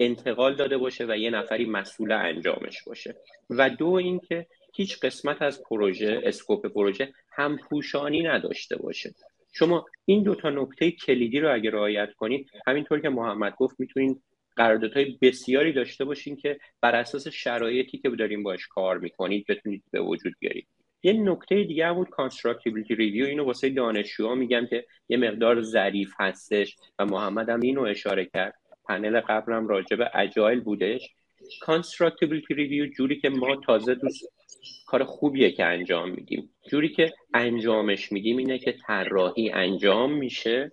[0.00, 3.14] انتقال داده باشه و یه نفری مسئول انجامش باشه.
[3.50, 9.14] و دو اینکه هیچ قسمت از پروژه scope پروژه هم پوشانی نداشته باشه.
[9.52, 14.22] شما این دو تا نکته کلیدی رو اگه رعایت کنید همینطور که محمد گفت می‌تونید
[14.56, 20.00] قراردادهای بسیاری داشته باشین که بر اساس شرایطی که داریم باش کار می‌کنید بتونید به
[20.00, 20.66] وجود بیارید.
[21.02, 26.12] یه نکته دیگه هم بود constructability review اینو واسه دانشجوها میگم که یه مقدار ظریف
[26.18, 28.54] هستش و محمد هم اینو اشاره کرد.
[28.88, 31.10] پنل قبلم راجع به agile بودش.
[31.60, 34.32] constructability review جوری که ما تازه دوست
[34.86, 36.50] کار خوبیه که انجام میدیم.
[36.70, 40.72] جوری که انجامش میدیم اینه که طراحی انجام میشه.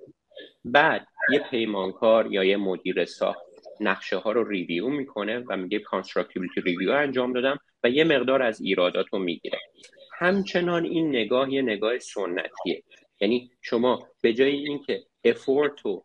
[0.65, 3.52] بعد یه پیمانکار یا یه مدیر ساخت.
[3.79, 8.61] نقشه ها رو review می‌کنه و میگه constructability review انجام دادم و یه مقدار از
[8.61, 9.59] ایرادات رو می‌گیره.
[10.19, 12.83] همچنان این نگاه یه نگاه سنتیه.
[13.21, 16.03] یعنی شما به جای اینکه افورت و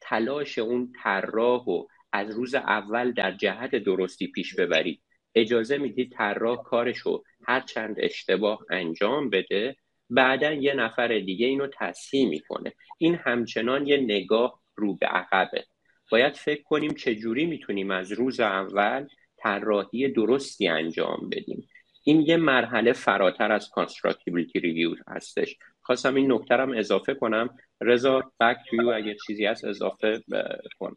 [0.00, 5.02] تلاش اون طراح و از روز اول در جهت درستی پیش ببرید
[5.34, 9.76] اجازه می‌دید طراح کارشو هر چند اشتباه انجام بده
[10.10, 12.72] بعدا یه نفر دیگه اینو تصحیح می‌کنه.
[12.98, 15.64] این همچنان یه نگاه رو به عقبه.
[16.10, 21.68] باید فکر کنیم چجوری می‌تونیم از روز اول طراحی درستی انجام بدیم.
[22.04, 25.56] این یه مرحله فراتر از constructability review هستش.
[25.82, 27.56] خواستم این نکته هم اضافه کنم.
[27.80, 30.22] رضا back to you اگه چیزی هست اضافه
[30.78, 30.96] کن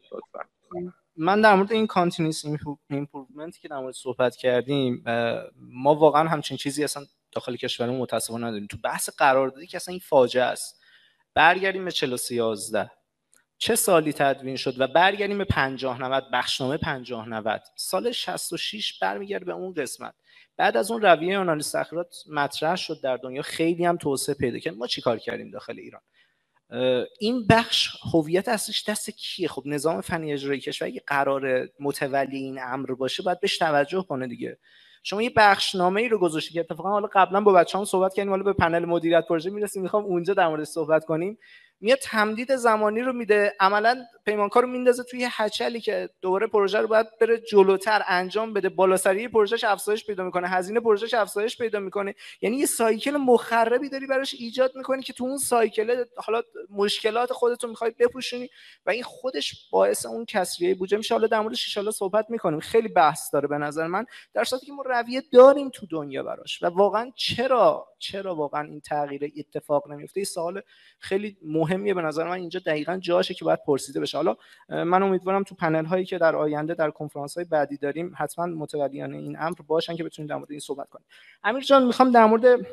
[1.16, 2.44] من در مورد این continuous
[2.90, 5.04] improvement که در مورد صحبت کردیم
[5.56, 8.66] ما واقعا همچین چیزی اصلا داخل کشورمون متاسفانه نداریم.
[8.66, 10.82] تو بحث قراردادی که اصلا این فاجعه است.
[11.34, 12.16] برگردیم به 40
[13.58, 19.44] چه سالی تدوین شد و برگردیم به 50 90 بخشنامه 50 90 سال 66 برمیگرده
[19.44, 20.14] به اون قسمت.
[20.56, 23.42] بعد از اون رویه آنالیز تخریبات مطرح شد در دنیا.
[23.42, 24.74] خیلی هم توسعه پیدا کرد.
[24.74, 26.00] ما چیکار کردیم داخل ایران؟
[27.20, 32.58] این بخش هویت اصلیش دست کیه؟ خب نظام فنی اجرایی کشور اگه قرار متولی این
[32.62, 34.58] امر باشه باید بهش توجه کنه دیگه.
[35.02, 38.42] شما یه بخشنامه ای رو گذاشتی که اتفاقا حالا قبلا با بچه‌ام صحبت کردیم حالا
[38.42, 41.38] به پنل مدیریت پروژه می‌رسیم می‌خوام اونجا در مورد صحبت کنیم.
[41.80, 43.56] میاد تمدید زمانی رو میده.
[43.60, 48.68] عملا پیمانکار رو میندازه توی هچلی که دوباره پروژه رو باید بره جلوتر انجام بده.
[48.68, 50.48] بالاسری پروژهش افزایش پیدا می‌کنه.
[50.48, 52.14] هزینه پروژهش افزایش پیدا می‌کنه.
[52.40, 57.68] یعنی یه سایکل مخربی داری براش ایجاد می‌کنی که تو اون سایکل حالا مشکلات خودتو
[57.68, 58.50] می‌خوای بپوشونی
[58.86, 62.60] و این خودش باعث اون کسریه بودجه میشه حالا در موردش ان صحبت می‌کنیم.
[62.60, 64.06] خیلی بحث داره به نظر من.
[64.34, 66.62] در صورتی که ما رویه داریم تو دنیا براش.
[66.62, 70.62] و واقعا چرا چرا واقعا این تغییر اتفاق نمیفته این سوال
[70.98, 71.94] خیلی مهمیه.
[71.94, 74.16] به نظر من اینجا دقیقا جاشه که باید پرسیده بشه.
[74.16, 74.36] حالا
[74.68, 79.14] من امیدوارم تو پنل هایی که در آینده در کنفرانس های بعدی داریم حتما متولیان
[79.14, 81.06] این امر باشن که بتونیم در مورد این صحبت کنیم.
[81.44, 82.66] امیر جان می‌خوام در مورد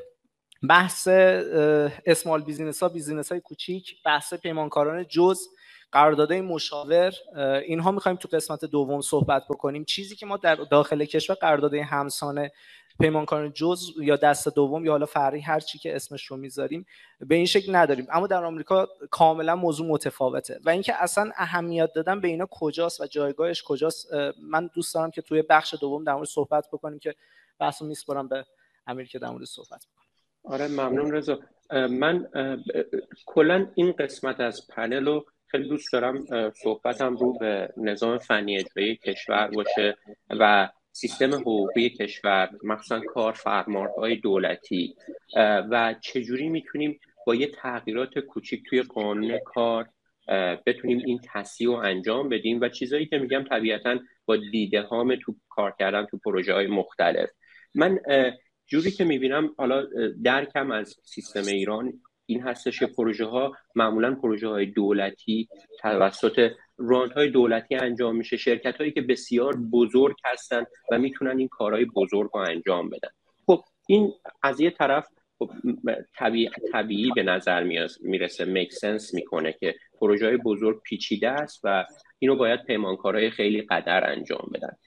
[0.70, 1.08] بحث
[2.06, 5.40] small business ها business های کوچیک بحث پیمانکاران جز
[5.92, 7.14] قراردادهای مشاور
[7.66, 9.84] اینها می‌خوایم تو قسمت دوم صحبت بکنیم.
[9.86, 12.52] چیزی که ما در داخل کشور قراردادهای همسانه
[13.00, 16.86] پیمانکار جز یا دست دوم یا حالا فرعی هر چی که اسمش رو می‌ذاریم
[17.20, 18.08] به این شکل نداریم.
[18.12, 23.06] اما در آمریکا کاملا موضوع متفاوته و اینکه اصلا اهمیت دادن به اینا کجاست و
[23.06, 27.16] جایگاهش کجاست من دوست دارم که توی بخش دوم در مورد صحبت بکنیم که
[27.60, 28.46] بحثو میسپارم به
[28.88, 30.10] امیر که در مورد صحبت بکنیم
[30.44, 31.40] آره ممنون رضا.
[31.90, 32.28] من
[33.26, 36.26] کلا این قسمت از پنل رو خیلی دوست دارم
[36.64, 39.98] صحبتم رو به نظام فنی اجرایی کشور باشه
[40.30, 44.96] و سیستم حقوقی کشور مخصوصا کارفرماهای دولتی
[45.72, 49.90] و چجوری می‌تونیم با یه تغییرات کوچیک توی قانون کار
[50.66, 55.36] بتونیم این تصیح رو انجام بدیم؟ و چیزایی که میگم طبیعتا با دیده هام تو
[55.50, 57.30] کار کردن تو پروژه های مختلف.
[57.76, 58.00] من
[58.68, 59.86] جوری که می‌بینم حالا
[60.24, 61.94] درکم از سیستم ایران
[62.26, 65.48] این هستش که پروژه ها معمولا پروژه های دولتی
[65.80, 71.48] توسط راند های دولتی انجام میشه شرکت هایی که بسیار بزرگ هستن و می‌تونن این
[71.48, 73.10] کارهای بزرگ رو انجام بدن.
[73.46, 75.08] خب این از یه طرف
[75.40, 75.52] خب
[76.18, 77.64] طبیعی, طبیعی به نظر
[78.02, 81.86] می‌رسه میک سنس می‌کنه که پروژه های بزرگ پیچیده است و
[82.20, 84.78] اینو باید پیمانکارهای خیلی قدر انجام بدن.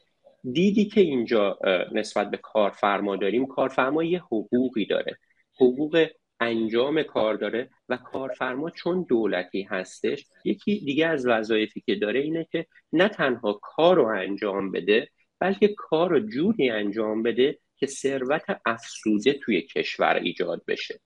[0.52, 1.58] دیدی که اینجا
[1.92, 5.18] نسبت به کارفرما داریم کارفرما یه حقوقی داره.
[5.60, 6.06] حقوق
[6.40, 12.48] انجام کار داره و کارفرما چون دولتی هستش یکی دیگه از وظایفی که داره اینه
[12.52, 15.08] که نه تنها کار رو انجام بده
[15.40, 21.00] بلکه کار رو جوری انجام بده که ثروت افسوده توی کشور ایجاد بشه.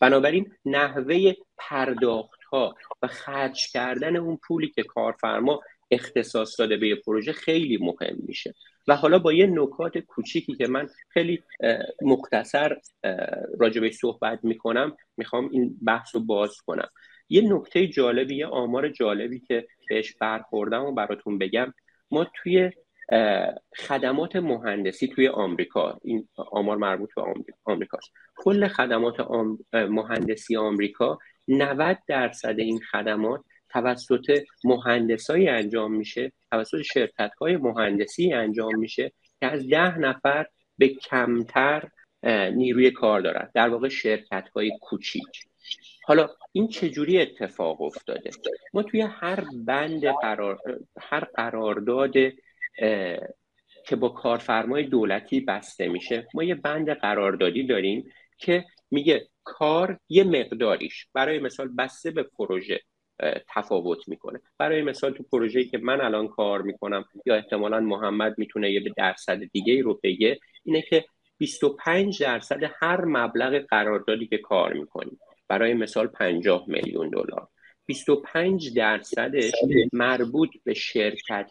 [0.00, 5.60] بنابراین نحوه پرداخت ها و خرج کردن اون پولی که کارفرما
[5.92, 8.54] اختصاص داده به پروژه خیلی مهم میشه.
[8.88, 11.42] و حالا با یه نکات کوچیکی که من خیلی
[12.02, 12.76] مختصر
[13.60, 16.88] راجبش صحبت می‌کنم می‌خوام این بحث رو باز کنم.
[17.28, 21.74] یه نکته جالبی یه آمار جالبی که بهش برخوردم و براتون بگم.
[22.10, 22.70] ما توی
[23.76, 27.22] خدمات مهندسی توی آمریکا این آمار مربوط به
[27.64, 28.12] آمریکاست.
[28.36, 29.16] کل خدمات
[29.72, 33.40] مهندسی آمریکا 90 درصد این خدمات
[33.72, 40.46] توسط مهندسایی انجام میشه توسط شرکت های مهندسی انجام میشه که از ده نفر
[40.78, 41.88] به کمتر
[42.54, 43.50] نیروی کار دارن.
[43.54, 45.44] در واقع شرکت های کوچیک.
[46.04, 48.30] حالا این چجوری اتفاق افتاده؟
[48.74, 50.58] ما توی هر بند قرار
[51.00, 52.12] هر قرارداد
[53.86, 60.24] که با کارفرمای دولتی بسته میشه ما یه بند قراردادی داریم که میگه کار یه
[60.24, 61.06] مقداریش.
[61.14, 62.80] برای مثال بسته به پروژه.
[63.54, 64.40] تفاوت می‌کنه.
[64.58, 69.44] برای مثال تو پروژه‌ای که من الان کار می‌کنم یا احتمالا محمد می‌تونه یه درصد
[69.52, 71.04] دیگه رو بگه اینه که
[71.38, 77.48] 25 درصد هر مبلغ قراردادی که کار می‌کنیم برای مثال 50 میلیون دلار.
[77.86, 79.52] 25 درصدش
[79.92, 81.50] مربوط به شرکت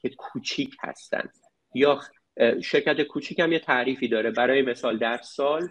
[0.00, 1.28] که کوچیک هستن.
[1.74, 2.00] یا
[2.62, 4.30] شرکت کوچیک هم یه تعریفی داره.
[4.30, 5.68] برای مثال در سال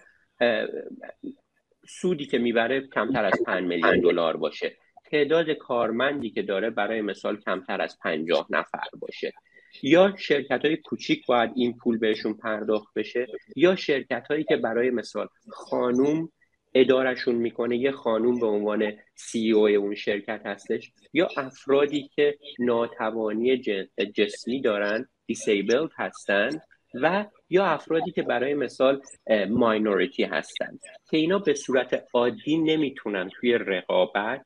[1.88, 4.78] سودی که می‌بره کمتر از 5 میلیون دلار باشه.
[5.12, 9.34] تعداد کارمندی که داره برای مثال کمتر از 50 نفر باشه.
[9.84, 14.90] یا شرکت های کوچیک باید این پول بهشون پرداخت بشه یا شرکت هایی که برای
[14.90, 16.30] مثال خانوم
[16.74, 23.58] ادارشون می‌کنه یه خانوم به عنوان سی او اون شرکت هستش یا افرادی که ناتوانی
[24.16, 26.50] جسمی دارن دیسیبلد هستن
[26.94, 29.02] و یا افرادی که برای مثال
[29.50, 34.46] ماینوریتی هستن که اینا به صورت عادی نمی‌تونن توی رقابت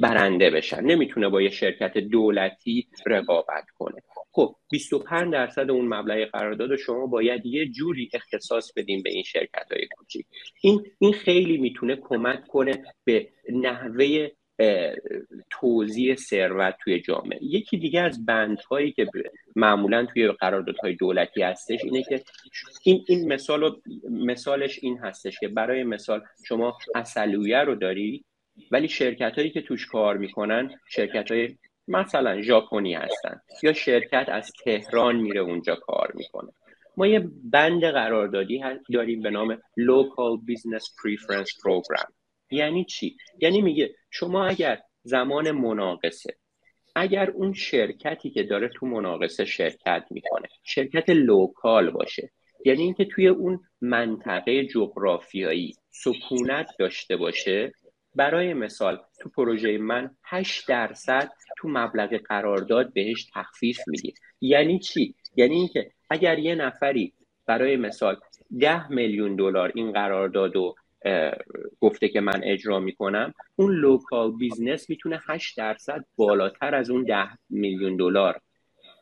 [0.00, 0.80] برنده بشن.
[0.80, 4.02] نمی‌تونه با یه شرکت دولتی رقابت کنه.
[4.32, 9.72] خب 25 درصد اون مبلغ قرارداد شما باید یه جوری اختصاص بدیم به این شرکت
[9.72, 10.26] های کوچیک.
[10.60, 14.28] این این خیلی می‌تونه کمک کنه به نحوه
[15.50, 17.38] توزیع ثروت توی جامعه.
[17.42, 19.06] یکی دیگه از بندهایی که
[19.56, 22.22] معمولا توی قراردادهای دولتی هستش اینه که
[22.84, 28.24] این این مثال مثالش این هستش که برای مثال شما اصلویه رو داری؟
[28.70, 31.56] ولی شرکت هایی که توش کار می‌کنن شرکت های
[31.88, 36.52] مثلا ژاپنی هستن یا شرکت از تهران میره اونجا کار می‌کنه
[36.96, 42.12] ما یه بند قراردادی داریم به نام Local Business Preference Program
[42.50, 46.36] یعنی چی؟ یعنی میگه شما اگر زمان مناقصه
[46.96, 52.30] اگر اون شرکتی که داره تو مناقصه شرکت می‌کنه شرکت لوکال باشه
[52.64, 57.72] یعنی اینکه توی اون منطقه جغرافیایی سکونت داشته باشه
[58.14, 65.14] برای مثال تو پروژه من 8 درصد تو مبلغ قرارداد بهش تخفیف میدیم یعنی چی؟
[65.36, 67.12] یعنی اینکه اگر یه نفری
[67.46, 68.16] برای مثال
[68.60, 70.74] 10 میلیون دلار این قرارداد رو
[71.80, 77.28] گفته که من اجرا می‌کنم اون local business می‌تونه 8 درصد بالاتر از اون 10
[77.50, 78.40] میلیون دلار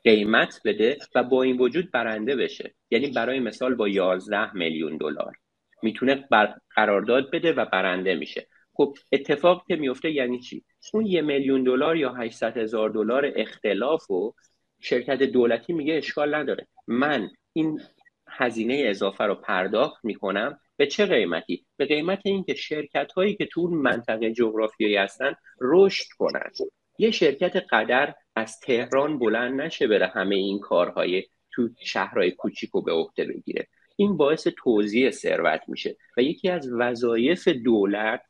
[0.04, 2.74] قیمت بده و با این وجود برنده بشه.
[2.90, 5.36] یعنی برای مثال با 11 میلیون دلار
[5.82, 6.28] می‌تونه
[6.76, 8.46] قرارداد بده و برنده میشه.
[8.78, 10.64] خب اتفاق که میفته یعنی چی؟
[10.94, 14.34] اون یه میلیون دلار یا 800 هزار دلار اختلاف و
[14.80, 16.66] شرکت دولتی میگه اشکال نداره.
[16.86, 17.80] من این
[18.28, 23.68] هزینه اضافه رو پرداخت می‌کنم به چه قیمتی؟ به قیمت اینکه شرکت هایی که تو
[23.68, 26.50] منطقه جغرافیایی هستن رشد کنن.
[26.98, 32.82] یه شرکت قدر از تهران بلند نشه بره همه این کارهای تو شهرهای کوچیک رو
[32.82, 33.66] به عهده بگیره.
[33.96, 38.22] این باعث توزیع ثروت میشه و یکی از وظایف دولت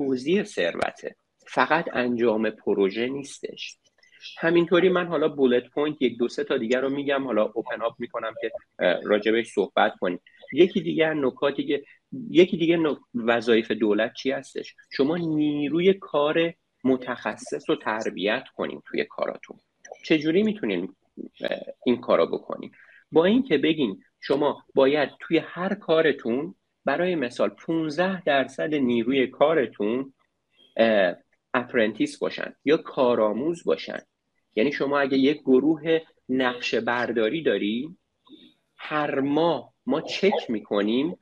[0.00, 1.16] توزیع ثروته.
[1.46, 3.76] فقط انجام پروژه نیستش.
[4.38, 7.24] همینطوری من حالا bullet point یک دو سه تا دیگر رو میگم.
[7.24, 8.52] حالا open up می‌کنم که
[9.04, 10.20] راجبش صحبت کنیم.
[10.52, 11.84] یکی دیگر نکاتی که
[12.30, 12.78] یکی دیگه
[13.14, 19.56] وظایف دولت چی هستش؟ شما نیروی کار متخصص رو تربیت کنیم توی کاراتون.
[20.04, 20.94] چجوری می‌تونین
[21.86, 22.72] این کارا بکنیم
[23.12, 26.54] با اینکه بگین شما باید توی هر کارتون
[26.90, 30.12] برای مثال 15 درصد نیروی کارتون
[31.54, 33.98] اپرنتیس باشن یا کارآموز باشن.
[34.56, 37.96] یعنی شما اگه یک گروه نقش برداری داری
[38.76, 41.16] هر ماه ما چک می‌کنیم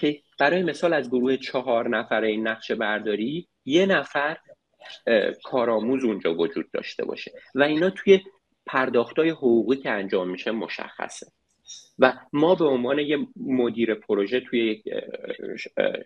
[0.00, 4.36] که برای مثال از گروه چهار نفره این نقشه برداری یه نفر
[5.44, 7.32] کارآموز اونجا وجود داشته باشه.
[7.54, 8.20] و اینا توی
[8.66, 11.26] پرداختای حقوقی که انجام میشه مشخصه.
[11.98, 14.82] و ما به عنوان یه مدیر پروژه توی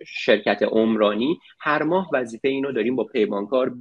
[0.06, 3.74] شرکت عمرانی هر ماه وظیفه اینو داریم با پیمانکار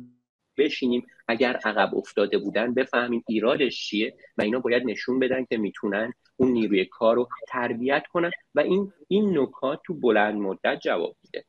[0.57, 1.05] بشینیم.
[1.27, 6.51] اگر عقب افتاده بودن بفهمیم ایرادش چیه و اینا باید نشون بدن که می‌تونن اون
[6.51, 8.31] نیروی کار رو تربیت کنن.
[8.55, 11.45] و این این نکات تو بلند مدت جواب میده.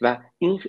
[0.00, 0.60] و این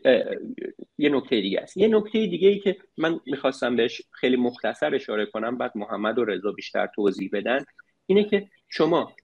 [0.98, 1.78] یه نکته دیگه است.
[1.78, 6.26] یه نکته دیگه ای که من می‌خواستم بهش خیلی مختصر اشاره کنم بعد محمد و
[6.26, 7.66] رضا بیشتر توضیح بدن.
[8.06, 9.16] اینه که شما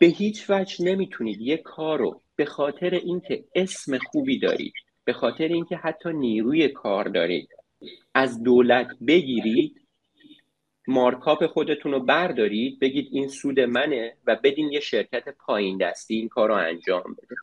[0.00, 4.72] به هیچ وجه نمی‌تونید یه کار رو به خاطر اینکه اسم خوبی دارید
[5.04, 7.48] به خاطر اینکه حتی نیروی کار دارید
[8.14, 9.80] از دولت بگیرید
[10.86, 16.28] مارکاپ خودتون رو بردارید بگید این سود منه و بدین یه شرکت پایین دستی این
[16.28, 17.36] کار رو انجام بده.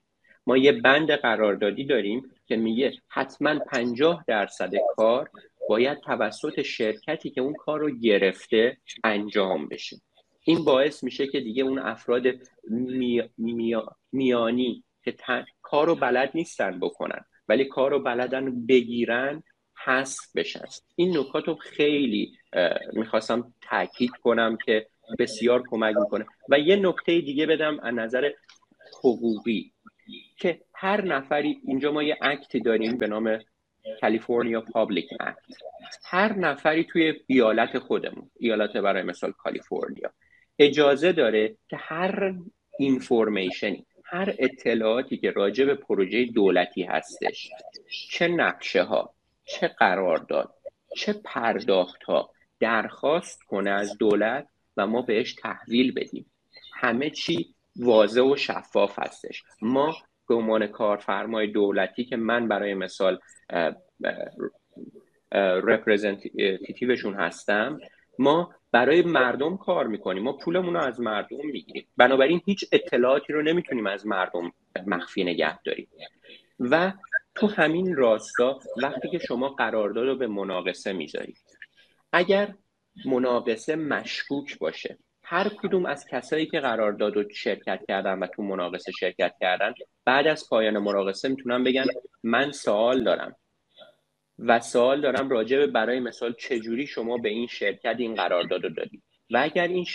[0.48, 5.30] ما یه بند قراردادی داریم که میگه حتما 50 درصد کار
[5.70, 9.98] باید توسط شرکتی که اون کار رو گرفته انجام بشه.
[10.48, 12.24] این باعث میشه که دیگه اون افراد
[14.12, 15.16] میانی که
[15.62, 19.44] کار رو بلد نیستن بکنن ولی کار رو بلدن بگیرن
[19.86, 20.66] حذف بشن.
[20.96, 22.32] این نکات رو خیلی
[22.94, 24.88] می‌خواستم تاکید کنم که
[25.20, 26.26] بسیار کمک می‌کنه.
[26.50, 28.32] و یه نکته دیگه بدم از نظر
[29.00, 29.74] حقوقی
[30.38, 33.40] که هر نفری اینجا ما یه اکتی داریم به نام
[34.02, 35.38] کالیفرنیا پابلیک اکت
[36.04, 40.14] هر نفری توی ایالت خودمون ایالت برای مثال کالیفرنیا
[40.60, 42.34] اجازه داره که هر
[42.80, 47.50] اینفورمیشنی هر اطلاعاتی که راجع به پروژه دولتی هستش
[48.10, 49.14] چه نقشه ها
[49.46, 50.54] چه قرارداد
[50.96, 54.48] چه پرداخت ها درخواست کنه از دولت
[54.78, 56.32] و ما بهش تحویل بدیم.
[56.74, 59.44] همه چی واضح و شفاف هستش.
[59.62, 59.96] ما
[60.28, 63.20] به عنوان کارفرمای دولتی که من برای مثال
[65.34, 67.80] رپرزنتیتیوشون هستم
[68.20, 70.24] ما برای مردم کار می‌کنیم.
[70.24, 71.88] ما پولمون رو از مردم می‌گیریم.
[71.98, 74.52] بنابراین هیچ اطلاعاتی رو نمی‌تونیم از مردم
[74.88, 75.88] مخفی نگه داریم.
[76.60, 76.94] و
[77.36, 81.38] تو همین راستا وقتی که شما قرارداد رو به مناقصه می‌ذارید
[82.14, 82.54] اگر
[83.06, 88.92] مناقصه مشکوک باشه هر کدوم از کسایی که قرارداد رو شرکت کردن و تو مناقصه
[88.92, 89.74] شرکت کردن
[90.06, 91.86] بعد از پایان مناقصه می‌تونن بگن
[92.24, 93.36] من سوال دارم.
[94.40, 98.70] و سوال دارم راجع به برای مثال چجوری شما به این شرکت این قرارداد رو
[98.70, 99.86] دادید؟ و اگر این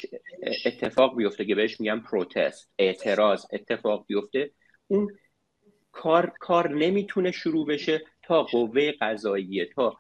[0.66, 4.51] اتفاق بیفته که بهش میگن پروتست اعتراض اتفاق بیفته
[4.86, 5.09] اون
[5.93, 9.97] کار کار نمی‌تونه شروع بشه تا قوه قضاییه تا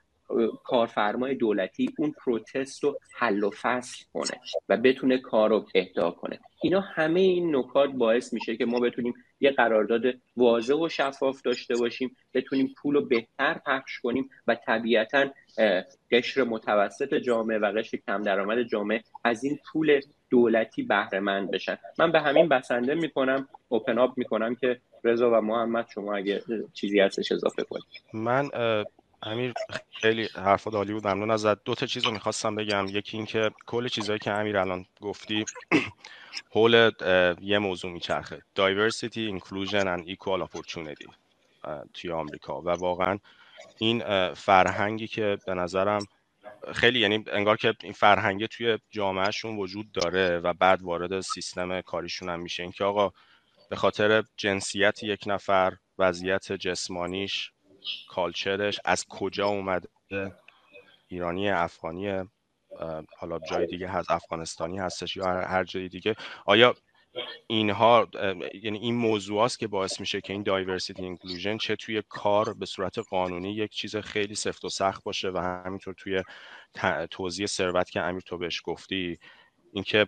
[0.64, 6.40] کارفرمای دولتی اون پروتست رو حل و فصل کنه و بتونه کار رو اهدا کنه.
[6.62, 10.02] اینا همه این نکات باعث میشه که ما بتونیم یه قرارداد
[10.36, 15.26] واضح و شفاف داشته باشیم بتونیم پول رو بهتر پخش کنیم و طبیعتا
[16.10, 21.78] قشر متوسط جامعه و قشر کم درآمد جامعه از این پول دولتی بهره مند بشن.
[21.98, 27.00] من به همین بسنده می‌کنم اوپن اپ می‌کنم که رضا و محمد شما اگه چیزی
[27.00, 27.84] هستش اضافه کنید.
[28.14, 28.50] من
[29.22, 29.52] امیر
[29.90, 31.06] خیلی حرفا عالی بود.
[31.06, 31.64] ممنون ازت.
[31.64, 32.86] دو تا چیز رو می‌خواستم بگم.
[32.88, 35.44] یکی اینکه کل چیزهایی که امیر الان گفتی
[36.54, 36.90] حول
[37.40, 38.42] یه موضوع میچرخه.
[38.58, 41.12] Diversity inclusion and equal opportunity
[41.94, 42.60] توی آمریکا.
[42.60, 43.18] و واقعا
[43.78, 44.02] این
[44.34, 46.06] فرهنگی که به نظرم
[46.72, 52.28] خیلی یعنی انگار که این فرهنگه توی جامعهشون وجود داره و بعد وارد سیستم کاریشون
[52.28, 52.62] هم میشه.
[52.62, 53.12] اینکه آقا
[53.70, 57.52] به خاطر جنسیت یک نفر وضعیت جسمانیش
[58.08, 59.88] کالچرش از کجا اومده؟
[61.08, 62.24] ایرانی افغانی
[63.18, 66.14] حالا جای دیگه هست افغانستانی هستش یا هر جای دیگه؟
[66.46, 66.74] آیا
[67.46, 68.08] اینها
[68.62, 72.66] یعنی این موضوع است که باعث میشه که این دایورسیتی اینکلوژن چه توی کار به
[72.66, 76.22] صورت قانونی یک چیز خیلی سفت و سخت باشه و همینطور توی
[77.10, 79.18] توضیح ثروت که امیر تو بهش گفتی؟
[79.72, 80.06] اینکه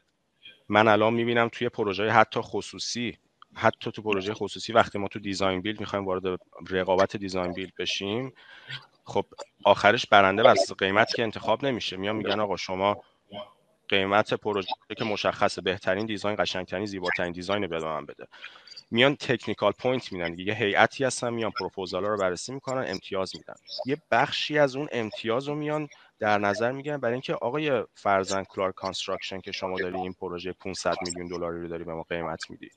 [0.69, 3.19] من الان می‌بینم توی پروژه حتی خصوصی
[3.55, 6.41] حتی تو پروژه خصوصی وقتی ما تو دیزاین بیلد می‌خوایم وارد
[6.71, 8.33] رقابت design build بشیم
[9.05, 9.25] خب
[9.65, 11.97] آخرش برنده based قیمت که انتخاب نمیشه.
[11.97, 13.03] میان میگن آقا شما
[13.89, 18.27] قیمت پروژه که مشخصه بهترین design قشنگترین زیباترین design به من بده.
[18.91, 23.55] میان technical point میدن یه هیئتی هستن میان پروپوزال رو بررسی می‌کنن امتیاز میدن.
[23.87, 25.89] یه بخشی از اون امتیاز رو میان
[26.19, 30.97] در نظر می‌گیرن برای اینکه آقای فرزن Clark Construction که شما داری این پروژه 500
[31.07, 32.71] میلیون دلاری رو داری به ما قیمت میدی.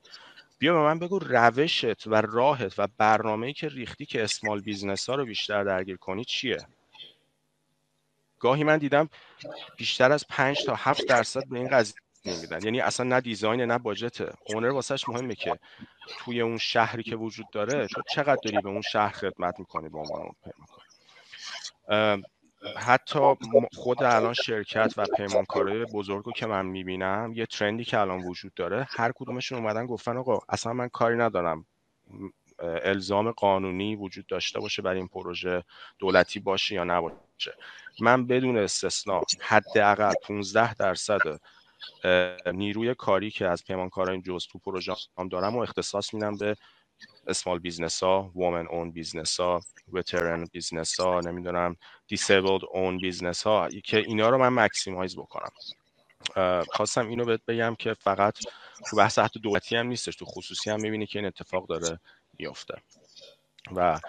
[0.60, 5.16] بیا به من بگو روشت و راهت و برنامه‌ای که ریختی که small business ها
[5.16, 6.58] رو بیشتر درگیر کنی چیه؟
[8.40, 9.10] گاهی من دیدم
[9.78, 11.96] بیشتر از 5 تا 7 درصد به این قضیه
[12.26, 15.60] نمیدن یعنی اصلا نه design نه budget owner واسه‌ش مهمه که
[16.20, 19.98] توی اون شهری که وجود داره تو چقدر داری به اون شهر خدمت می‌کنی به
[19.98, 20.32] عنوان
[22.78, 23.20] حتی
[23.74, 28.54] خود الان شرکت و پیمانکارای بزرگو که من می‌بینم یه trend ی که الان وجود
[28.54, 31.66] داره هر کدومشون اومدن گفتن آقا اصلا من کاری ندارم.
[32.60, 35.64] الزام قانونی وجود داشته باشه برای این پروژه
[36.00, 37.54] دولتی باشه یا نباشه.
[38.02, 41.20] من بدون استثنا حداقل 15 درصد
[42.46, 46.56] نیروی کاری که از پیمانکارای جزء تو پروژه هم دارم و اختصاص میدم به
[47.28, 49.62] small business ها woman-owned business ها
[49.94, 51.76] veteran business ها نمی‌دونم
[52.08, 55.52] disabled-owned business ها که اینا رو من maximize بکنم.
[56.72, 58.38] خواستم اینو بهت بگم که فقط
[58.90, 62.00] تو بحث حتی دولتی هم نیستش تو خصوصی هم می‌بینی که این اتفاق داره
[62.40, 62.76] میفته
[63.76, 64.00] و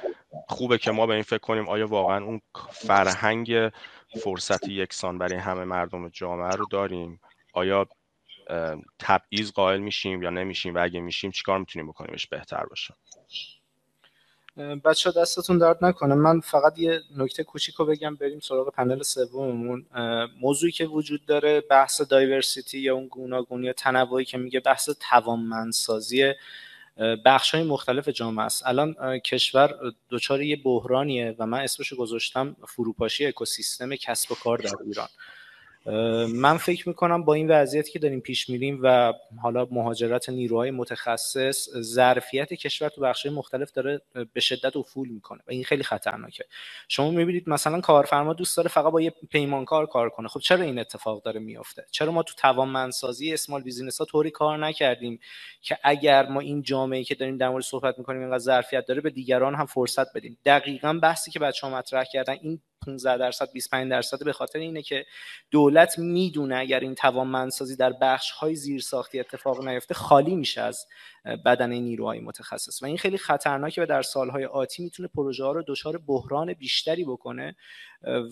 [0.48, 2.40] خوبه که ما به این فکر کنیم آیا واقعا اون
[2.72, 3.70] فرهنگ
[4.22, 7.20] فرصت یکسان برای همه مردم جامعه رو داریم؟
[7.52, 7.86] آیا
[8.98, 12.94] تبعیض قائل میشیم یا نمیشیم و اگه میشیم چیکار می‌تونیم بکنیمش بهتر باشه؟
[14.84, 16.14] بچه دستتون درد نکنه.
[16.14, 19.86] من فقط یه نکته کوچیک رو بگم بریم سراغ پنل سوممون.
[20.40, 26.32] موضوعی که وجود داره بحث دایورسیتی یا اون گوناگونی یا تنوعی که میگه بحث توانمندسازی
[27.24, 28.66] بخش های مختلف جامعه است.
[28.66, 29.74] الان کشور
[30.10, 35.08] دچار یه بحرانیه و من اسمش گذاشتم فروپاشی اکوسیستم کسب و کار در ایران.
[36.34, 39.12] من فکر می‌کنم با این وضعیتی که داریم پیش میریم و
[39.42, 44.00] حالا مهاجرت نیروهای متخصص ظرفیت کشور تو بخش مختلف داره
[44.32, 46.44] به شدت افول می‌کنه و این خیلی خطرناکه.
[46.88, 50.28] شما می‌بینید مثلا کارفرما دوست داره فقط با یه پیمانکار کار کنه.
[50.28, 54.58] خب چرا این اتفاق داره میافته؟ چرا ما تو توانمندسازی اسمال بیزینس ها طوری کار
[54.58, 55.20] نکردیم
[55.62, 59.10] که اگر ما این جامعه که داریم در مورد صحبت می‌کنیم اینقدر ظرفیت داره به
[59.10, 64.24] دیگران هم فرصت بدیم؟ دقیقا بحثی که بچه‌ها مطرح کردن این 15 درصد 25 درصد
[64.24, 65.06] به خاطر اینه که
[65.50, 70.86] دولت می‌دونه اگر این توانمندسازی در بخش های زیر ساختی اتفاق نیفته خالی میشه از
[71.44, 72.82] بدن نیروهای متخصص.
[72.82, 77.04] و این خیلی خطرناکه و در سالهای آتی می‌تونه پروژه ها رو دچار بحران بیشتری
[77.04, 77.56] بکنه.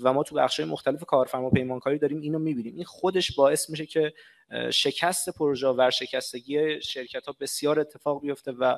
[0.02, 2.74] و ما تو بخش های مختلف کارفرما پیمانکاری داریم اینو می‌بینیم.
[2.76, 4.12] این خودش باعث میشه که
[4.70, 8.76] شکست پروژه و ورشکستگی شرکت ها بسیار اتفاق بیفته و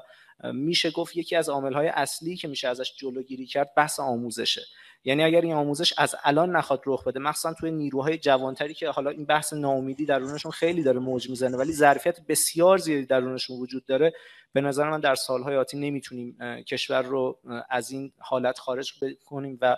[0.53, 4.63] میشه گفت یکی از عامل های اصلی که میشه ازش جلوگیری کرد بحث آموزشه.
[5.09, 9.11] یعنی اگر این آموزش از الان نخواد رخ بده مخصوصا توی نیروهای جوانتری که حالا
[9.11, 14.13] این بحث ناامیدی درونشون خیلی داره موج می‌زنه ولی ظرفیت بسیار زیادی درونشون وجود داره
[14.53, 16.37] به نظر من در سالهای آتی نمی‌تونیم
[16.67, 17.39] کشور رو
[17.71, 18.93] از این حالت خارج
[19.27, 19.77] کنیم و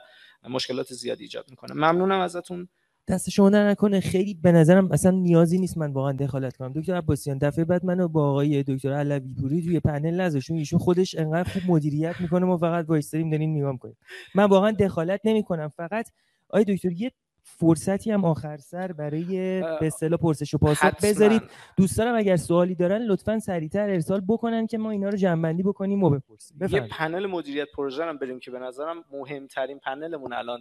[0.48, 1.74] مشکلات زیادی ایجاد می‌کنه.
[1.74, 2.68] ممنونم ازتون.
[3.08, 4.00] دست شما در نکنه.
[4.00, 6.72] خیلی به نظرم اصلا نیازی نیست من واقعا دخالت کنم.
[6.72, 11.18] دکتر عباسیان دفعه بعد منو با آقای دکتر علوی پوری توی پنل نذاشون ایشون خودش
[11.18, 13.96] انقدر خوب مدیریت می‌کنه ما فقط وایستریم داریم نگاه کنیم
[14.34, 15.68] من واقعا دخالت نمی‌کنم.
[15.68, 16.08] فقط
[16.48, 21.42] آقای دکتر یه فرصتی هم آخر سر برای به اصطلاح پرسش و پاسخ بذارید.
[21.76, 26.10] دوستانم اگر سوالی دارن لطفا سریعتر ارسال بکنن که ما اینا رو جنبندی بکنیم و
[26.10, 26.58] بپرسیم.
[26.70, 30.60] یه پنل مدیریت پروژه هم بریم که به نظرم مهمترین پنلمون الان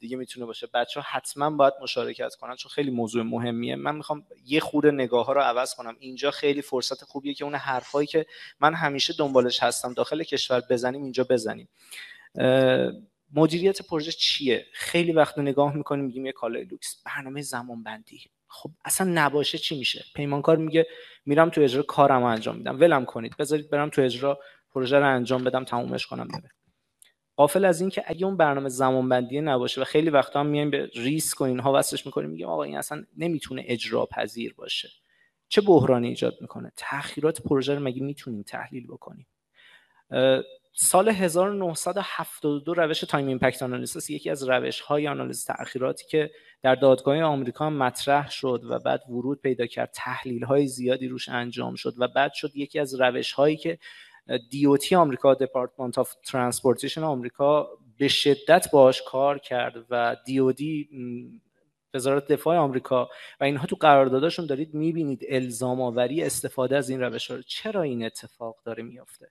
[0.00, 0.66] دیگه می‌تونه باشه.
[0.74, 3.76] بچه ها حتما باید مشارکت کنن چون خیلی موضوع مهمیه.
[3.76, 5.96] من می‌خوام یه خورده نگاه ها رو عوض کنم.
[5.98, 8.26] اینجا خیلی فرصت خوبیه که اون حرفایی که
[8.60, 11.68] من همیشه دنبالش هستم داخل کشور بزنیم اینجا بزنیم.
[13.34, 17.02] مدیریت پروژه چیه؟ خیلی وقت نگاه می‌کنیم میگیم یه کالای لوکس.
[17.06, 20.86] برنامه زمان بندی خب اصلا نباشه چی میشه؟ پیمانکار میگه
[21.26, 22.80] میرم تو اجرا کارم انجام میدم.
[22.80, 23.36] ولم کنید.
[23.36, 24.40] بذارید برم تو اجرا
[24.72, 26.28] پروژه رو انجام بدم تمومش کنم.
[26.28, 26.50] بره
[27.40, 31.40] غافل از اینکه اگه اون برنامه زمانبندی نباشه و خیلی وقتا هم میایم به ریسک
[31.40, 34.88] و اینها وصلش می‌کنیم میگیم آقا این اصلا نمی‌تونه اجرا پذیر باشه.
[35.48, 39.26] چه بحرانی ایجاد می‌کنه؟ تاخیرات پروژه رو مگه می‌تونیم تحلیل بکنیم؟
[40.72, 46.30] سال 1972 روش time impact analysis یکی از روش های آنالیز تاخیراتی که
[46.62, 51.74] در دادگاه آمریکا مطرح شد و بعد ورود پیدا کرد تحلیل های زیادی روش انجام
[51.74, 53.78] شد و بعد شد یکی از روش هایی که
[54.50, 57.68] DOT آمریکا Department of Transportation آمریکا
[57.98, 60.88] به شدت باش کار کرد و DOD
[61.94, 63.08] وزارت دفاع آمریکا
[63.40, 68.04] و اینها تو قرارداداشون دارید می‌بینید الزام آوری استفاده از این روش ها چرا این
[68.04, 69.30] اتفاق داره میافته؟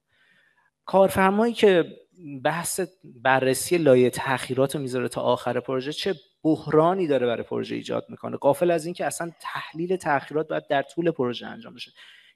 [0.86, 1.98] کارفرمایی که
[2.44, 8.06] بحث بررسی لایه تاخیرات رو می‌ذاره تا آخر پروژه چه بحرانی داره برای پروژه ایجاد
[8.10, 11.92] می‌کنه؟ قافل از اینکه اصلا تحلیل تاخیرات باید در طول پروژه انجام بشه.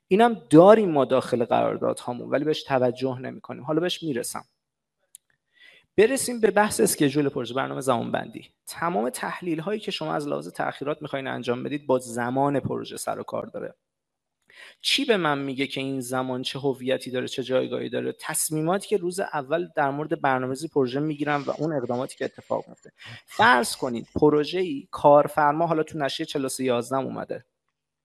[0.08, 4.46] اینم داریم ما داخل قراردادهامون ولی بهش توجه نمی کنیم حالا بهش می‌رسم.
[5.98, 10.48] برسیم به بحث اسکیجول پروژه برنامه زمان بندی تمام تحلیل هایی که شما از لحاظ
[10.50, 13.76] تاخیرات می‌خواین انجام بدید با زمان پروژه سر و کار داره.
[14.82, 18.98] چی به من میگه که این زمان چه هویتی داره چه جایگاهی داره؟ تصمیماتی که
[18.98, 22.92] روز اول در مورد برنامه‌ریزی پروژه می‌گیرم و اون اقداماتی که اتفاق میفته
[23.26, 27.46] فرض کنید پروژه ای کارفرما حالا تو نشریه 4311 اومده.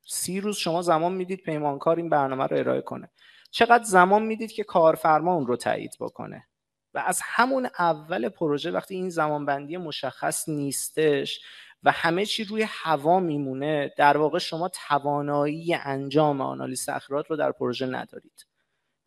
[0.09, 3.11] سی روز شما زمان می‌دید پیمانکار این برنامه رو ارائه کنه.
[3.50, 6.48] چقدر زمان می‌دید که کارفرما اون رو تایید بکنه؟
[6.94, 11.40] و از همون اول پروژه وقتی این زمانبندی مشخص نیستش
[11.82, 17.52] و همه چی روی هوا میمونه در واقع شما توانایی انجام آنالیز تأخیرات رو در
[17.52, 18.47] پروژه ندارید.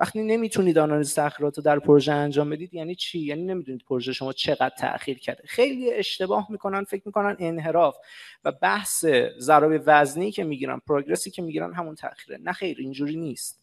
[0.01, 4.33] وقتی نمی‌تونید آنالیز تأخیرات رو در پروژه انجام بدید یعنی چی؟ یعنی نمی‌دونید پروژه شما
[4.33, 5.43] چقدر تأخیر کرده.
[5.47, 7.97] خیلی اشتباه می‌کنن فکر می‌کنن انحراف
[8.45, 9.05] و بحث
[9.39, 12.37] ضرایب وزنی که می‌گیرن پروگرسی که می‌گیرن همون تأخیره.
[12.43, 13.60] نه خیر اینجوری نیست.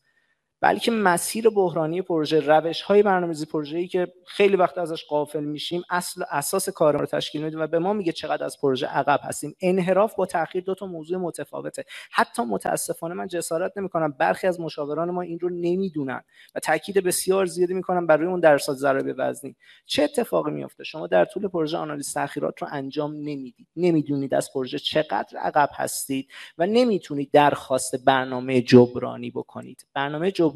[0.60, 6.22] بلکه مسیر بحرانی پروژه روش های برنامه‌ریزی پروژه‌ای که خیلی وقت ازش قافل میشیم اصل
[6.30, 9.56] اساس کار رو تشکیل میده و به ما میگه چقدر از پروژه عقب هستیم.
[9.60, 11.84] انحراف با تاخیر دو تا موضوع متفاوته.
[12.12, 16.22] حتی متاسفانه من جسارت نمی‌کنم برخی از مشاوران ما این رو نمی‌دونن
[16.54, 19.56] و تاکید بسیار زیادی می‌کنم برای اون درصد ضرایب وزنی.
[19.86, 23.66] چه اتفاقی میفته شما در طول پروژه آنالیز تاخیرات رو انجام نمی‌دید.
[23.76, 26.28] نمی‌دونید از پروژه چقدر عقب هستید
[26.58, 29.86] و نمی‌تونید درخواست برنامه جبرانی بکنید.
[29.94, 30.47] برنامه جبرانی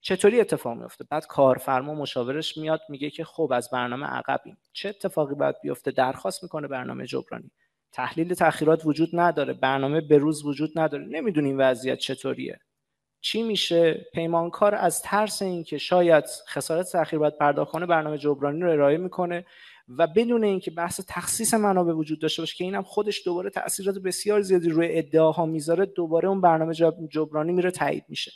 [0.00, 4.58] چطوری اتفاق میفته بعد کارفرما مشاورش میاد میگه که خب از برنامه عقبیم.
[4.72, 7.50] چه اتفاقی باید بیفته؟ درخواست می‌کنه برنامه جبرانی.
[7.92, 9.52] تحلیل تاخیرات وجود نداره.
[9.52, 11.04] برنامه به روز وجود نداره.
[11.04, 12.58] نمی‌دونیم وضعیت چطوریه.
[13.20, 18.70] چی میشه؟ پیمانکار از ترس اینکه شاید خسارت تاخیر باید پرداخت کنه برنامه جبرانی رو
[18.70, 19.46] ارائه می‌کنه
[19.88, 24.40] و بدون اینکه بحث تخصیص منابع وجود داشته باشه که اینم خودش دوباره تاثیرات بسیار
[24.40, 26.74] زیادی روی ادعاها می‌ذاره دوباره اون برنامه
[27.10, 28.32] جبرانی میره تایید میشه.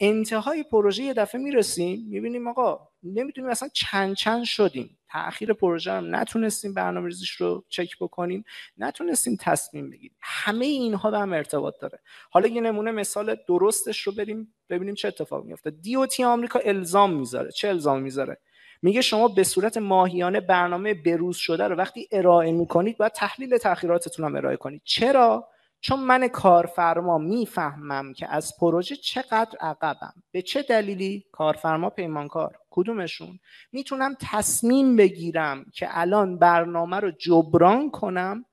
[0.00, 4.98] انتهای پروژه یه دفعه می‌رسیم می‌بینیم آقا نمی‌دونیم اصلا چند چند شدیم.
[5.12, 8.44] تاخیر پروژه هم نتونستیم برنامه ریزیش رو چک بکنیم
[8.78, 10.16] نتونستیم تصمیم بگیریم.
[10.20, 11.98] همه اینها به هم ارتباط داره.
[12.30, 17.50] حالا یه نمونه مثال درستش رو بریم ببینیم چه اتفاق میفته دیوتی آمریکا الزام می‌ذاره.
[17.50, 18.38] چه الزام می‌ذاره؟
[18.82, 24.24] میگه شما به صورت ماهیانه برنامه بروز شده رو وقتی ارائه می‌کنید باید تحلیل تاخیراتتون
[24.24, 24.82] هم ارائه کنید.
[24.84, 25.48] چرا؟
[25.86, 30.14] چون من کارفرما می‌فهمم که از پروژه چقدر عقبم.
[30.32, 32.58] به چه دلیلی؟ کارفرما پیمانکار.
[32.70, 33.38] کدومشون؟
[33.72, 38.44] می‌تونم تصمیم بگیرم که الان برنامه رو جبران کنم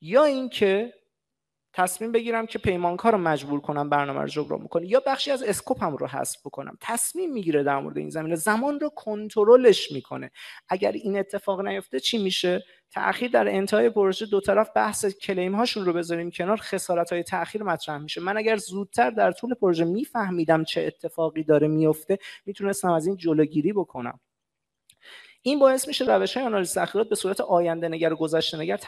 [0.00, 0.92] یا اینکه
[1.74, 5.96] تصمیم بگیرم که پیمانکار رو مجبور کنم برنامه رو جبران بکنه یا بخشی از اسکوپم
[5.96, 6.78] رو حذف بکنم.
[6.80, 8.34] تصمیم می‌گیره در مورد این زمینه.
[8.34, 10.30] زمان رو کنترلش می‌کنه.
[10.68, 15.84] اگر این اتفاق نیفته چی میشه؟ تاخیر در انتهای پروژه دو طرف بحث کلیم هاشون
[15.84, 18.20] رو بذاریم کنار خسارت های تاخیر مطرح میشه.
[18.20, 23.72] من اگر زودتر در طول پروژه میفهمیدم چه اتفاقی داره میفته می‌تونستم از این جلوگیری
[23.72, 24.20] بکنم.
[25.46, 28.80] این باعث میشه روش های آنالیز تاخیرات به صورت آینده نگر و گذشته نگر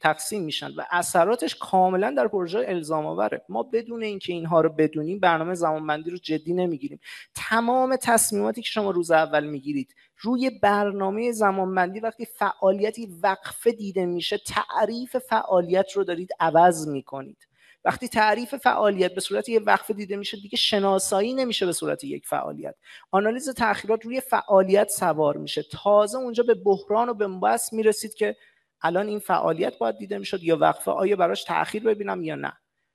[0.00, 3.42] تقسیم میشن و اثراتش کاملا در پروژه الزام آوره.
[3.48, 7.00] ما بدون اینکه اینها رو بدونیم برنامه زمانبندی رو جدی نمی‌گیریم.
[7.34, 14.38] تمام تصمیماتی که شما روز اول می‌گیرید روی برنامه زمانبندی وقتی فعالیتی وقفه دیده میشه
[14.38, 17.46] تعریف فعالیت رو دارید عوض می‌کنید.
[17.84, 22.26] وقتی تعریف فعالیت به صورت یک وقفه دیده میشه دیگه شناسایی نمیشه به صورت یک
[22.26, 22.74] فعالیت.
[23.10, 25.62] آنالیز تاخیرات روی فعالیت سوار میشه.
[25.62, 28.36] تازه اونجا به بحران و به بس می‌رسید که
[28.82, 32.52] الان این فعالیت باید دیده می‌شد یا وقفه آیا براش تاخیر ببینم یا نه.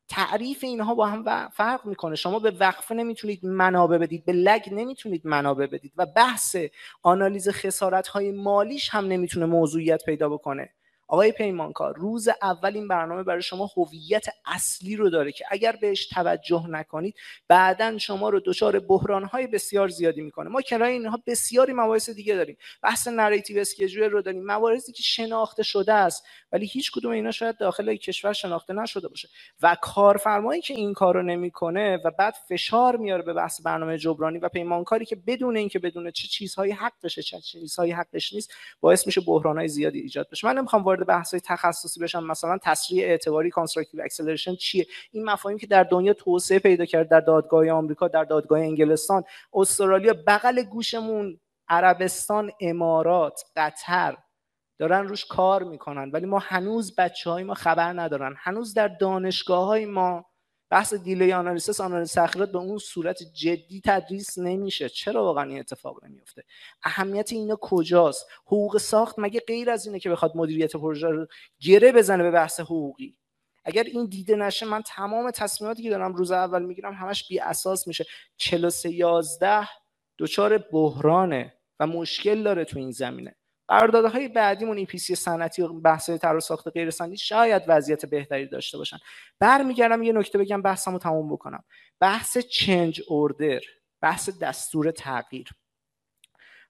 [0.10, 2.16] تعریف اینها با هم فرق می‌کنه.
[2.16, 6.56] شما به وقفه نمی‌تونید منابع بدید به lag نمی‌تونید منابع بدید و بحث
[7.04, 10.74] آنالیز خسارت های مالیش هم نمی‌تونه موضوعیت پیدا بکنه.
[11.08, 16.08] آقای پیمانکار روز اول این برنامه برای شما هویت اصلی رو داره که اگر بهش
[16.08, 17.16] توجه نکنید
[17.48, 18.84] بعدا شما رو دچار
[19.32, 20.50] های بسیار زیادی می‌کنه.
[20.50, 22.58] ما کنار اینها بسیاری مباحث دیگه داریم.
[22.84, 24.46] بحث narrative schedule رو داریم.
[24.46, 29.30] مواردی که شناخته شده است ولی هیچ کدوم اینا شاید داخل کشور شناخته نشده باشه.
[29.62, 34.50] و کارفرمایی که این کارو نمی‌کنه و بعد فشار میاره به بحث برنامه جبرانی و
[34.50, 39.68] پیمانکاری که بدون اینکه بدون چه چیزهایی حقشه چه چیزهایی حقش نیست باعث میشه بحرانهای
[39.68, 40.48] زیادی ایجاد بشه.
[40.48, 45.58] من نمی‌خوام وارد بحث های تخصصی بشم مثلا تسریع اعتباری constructive acceleration چیه؟ این مفاهیم
[45.58, 49.24] که در دنیا توسعه پیدا کرد در دادگاه آمریکا در دادگاه انگلستان
[49.54, 51.40] استرالیا بغل گوشمون
[51.70, 54.18] عربستان امارات قطر
[54.80, 56.12] دارن روش کار می‌کنن.
[56.12, 58.36] ولی ما هنوز بچه های ما خبر ندارن.
[58.38, 60.26] هنوز در دانشگاه های ما
[60.70, 64.90] بحث دیلی آنالیسیس آنالیز تخریرات به اون صورت جدی تدریس نمیشه.
[64.90, 66.44] چرا واقعا این اتفاق نمیفته؟
[66.84, 71.28] اهمیت اینا کجاست؟ حقوق ساخت مگه غیر از اینه که بخواد مدیریت پروژه رو
[71.60, 73.18] گره بزنه به بحث حقوقی؟
[73.66, 77.88] اگر این دیده نشه من تمام تصمیماتی که دارم روز اول می‌گیرم همش بی اساس
[77.88, 78.06] میشه.
[78.38, 79.70] 43 11
[80.20, 83.36] دچار بحرانه و مشکل داره تو این زمینه.
[83.68, 88.78] قراردادهای بعدیمون EPC صنعتی و بحث طرح و ساخت غیر صنعتی شاید وضعیت بهتری داشته
[88.78, 88.98] باشن.
[89.40, 91.64] برمیگردم یه نکته بگم بحثمو تموم بکنم.
[92.00, 93.60] بحث change order
[94.02, 95.50] بحث دستور تغییر.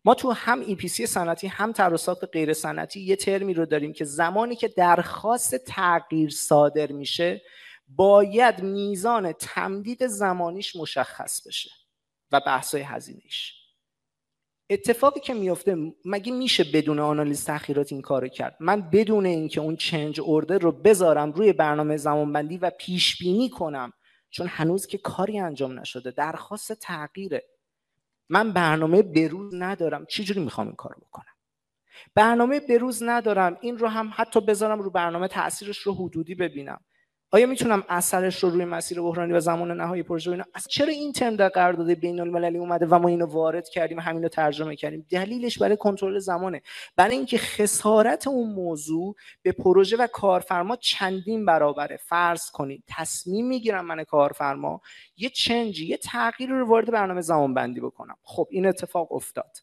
[0.06, 3.94] ما تو هم EPC صنعتی هم طرح و ساخت غیر صنعتی یه ترمی رو داریم
[3.94, 7.42] که زمانی که درخواست تغییر صادر میشه
[7.88, 11.70] باید میزان تمدید زمانیش مشخص بشه
[12.32, 13.67] و بحثای هزینهش
[14.70, 19.76] اتفاقی که میفته مگه میشه بدون آنالیز تاخیرات این کارو کرد؟ من بدون اینکه اون
[19.76, 23.94] چنج اوردر رو بذارم روی برنامه زمانبندی و پیش بینی کنم
[24.30, 27.44] چون هنوز که کاری انجام نشده درخواست تغییره.
[28.30, 30.06] من برنامه بروز ندارم.
[30.06, 31.34] چجوری می‌خوام این کار بکنم؟
[32.16, 33.58] برنامه بروز ندارم.
[33.62, 36.80] این رو هم حتی بذارم رو برنامه تاثیرش رو حدودی ببینم.
[37.32, 41.36] آیا می‌تونم اثرش رو روی مسیر بحرانی و زمان نهایی پروژه ببینم چرا این ترم
[41.36, 45.58] در قرارداد بین المللی اومده و ما اینو وارد کردیم همین رو ترجمه کردیم؟ دلیلش
[45.58, 46.62] برای کنترل زمانه.
[46.96, 51.98] برای اینکه خسارت اون موضوع به پروژه و کارفرما چندین برابره.
[51.98, 54.82] فرض کنید تصمیم می‌گیرم من کارفرما
[55.18, 58.16] یه چنجی یه تغییر رو وارد برنامه زمان بندی بکنم.
[58.24, 59.58] خب این اتفاق افتاد.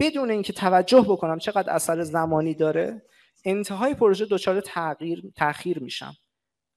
[0.00, 3.02] بدون اینکه توجه بکنم چقدر اثر زمانی داره
[3.44, 6.16] انتهای پروژه دچار تغییر تاخیر میشم.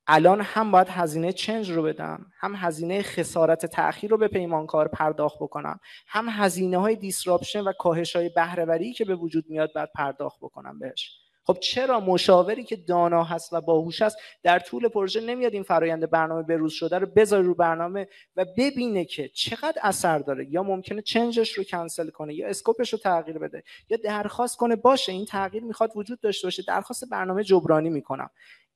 [0.09, 5.37] الان هم باید هزینه چنج رو بدم هم هزینه خسارت تاخیر رو به پیمانکار پرداخت
[5.39, 10.37] بکنم هم هزینه های دیسراپشن و کاهش های بهرهوری که به وجود میاد بعد پرداخت
[10.41, 11.11] بکنم بهش.
[11.43, 16.09] خب چرا مشاوری که دانا هست و باهوش است در طول پروژه نمیاد این فرایند
[16.09, 21.01] برنامه بروز شده رو بذاره رو برنامه و ببینه که چقدر اثر داره؟ یا ممکنه
[21.01, 25.63] چنجش رو کنسل کنه یا اسکوپش رو تغییر بده یا درخواست کنه باشه این تغییر
[25.63, 28.29] می‌خواد وجود داشته باشه درخواست برنامه جبرانی می‌کنم.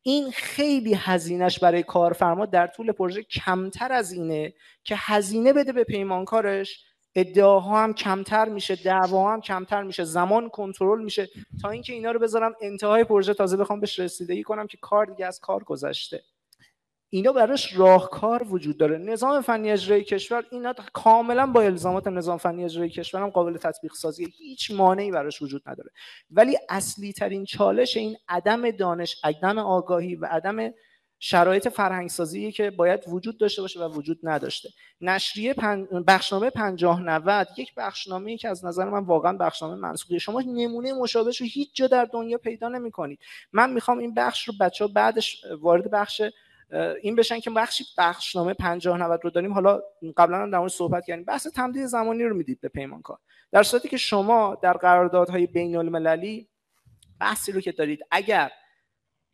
[0.04, 5.84] این خیلی هزینهش برای کارفرما در طول پروژه کمتر از اینه که هزینه بده به
[5.84, 6.86] پیمانکارش.
[7.16, 11.30] ادعاها هم کمتر میشه دعوا هم کمتر میشه زمان کنترل میشه.
[11.62, 15.26] تا اینکه اینا رو بذارم انتهای پروژه تازه بخوام بهش رسیدگی کنم که کار دیگه
[15.26, 16.24] از کار گذشته.
[17.14, 18.98] اینا براش راهکار وجود داره.
[18.98, 23.94] نظام فنی اجرایی کشور اینا کاملا با الزامات نظام فنی اجرایی کشور هم قابل تطبیق
[23.94, 24.34] سازی.
[24.38, 25.92] هیچ مانعی براش وجود نداره.
[26.32, 30.74] ولی اصلی ترین چالش این عدم دانش عدم آگاهی و عدم
[31.20, 34.70] شرایط فرهنگسازی که باید وجود داشته باشه و وجود نداشته.
[35.02, 35.88] نشریه پن...
[36.08, 40.94] بخشنامه 50 90 یک بخشنامه ای که از نظر من واقعا بخشنامه منسوخی شما نمونه
[40.94, 43.20] مشابهش رو هیچ جا در دنیا پیدا نمی کنید
[43.54, 46.22] من می‌خوام این بخش رو بچه ها بعدش وارد بخش
[47.02, 49.54] این بشن که بخشی بخشنامه 50 90 رو داریم.
[49.54, 49.82] حالا
[50.18, 51.26] قبلا هم در مورد صحبت کردیم.
[51.26, 53.18] بحث تمدید زمانی رو می‌دید به پیمانکار.
[53.52, 56.48] در صورتی که شما در قراردادهای بین المللی
[57.20, 58.52] بحثی رو که دارید اگر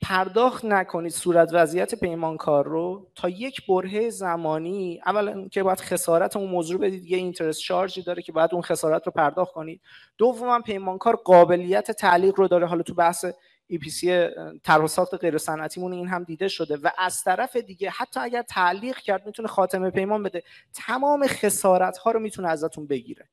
[0.02, 6.50] پرداخت نکنید صورت وضعیت پیمانکار رو تا یک برهه زمانی اولا که باید خسارت اون
[6.50, 9.82] موضوع بدید یه اینترست شارژی داره که باید اون خسارت رو پرداخت کنید.
[10.18, 12.68] دوما پیمانکار قابلیت تعلیق رو داره.
[12.68, 13.26] حالا تو بحث
[13.74, 14.08] EPC
[14.64, 18.98] طرح ساخت غیر صنعتیمون این هم دیده شده و از طرف دیگه حتی اگر تعلیق
[18.98, 20.44] کرد می‌تونه خاتمه پیمان بده
[20.74, 23.30] تمام خسارت ها رو می‌تونه ازتون بگیره.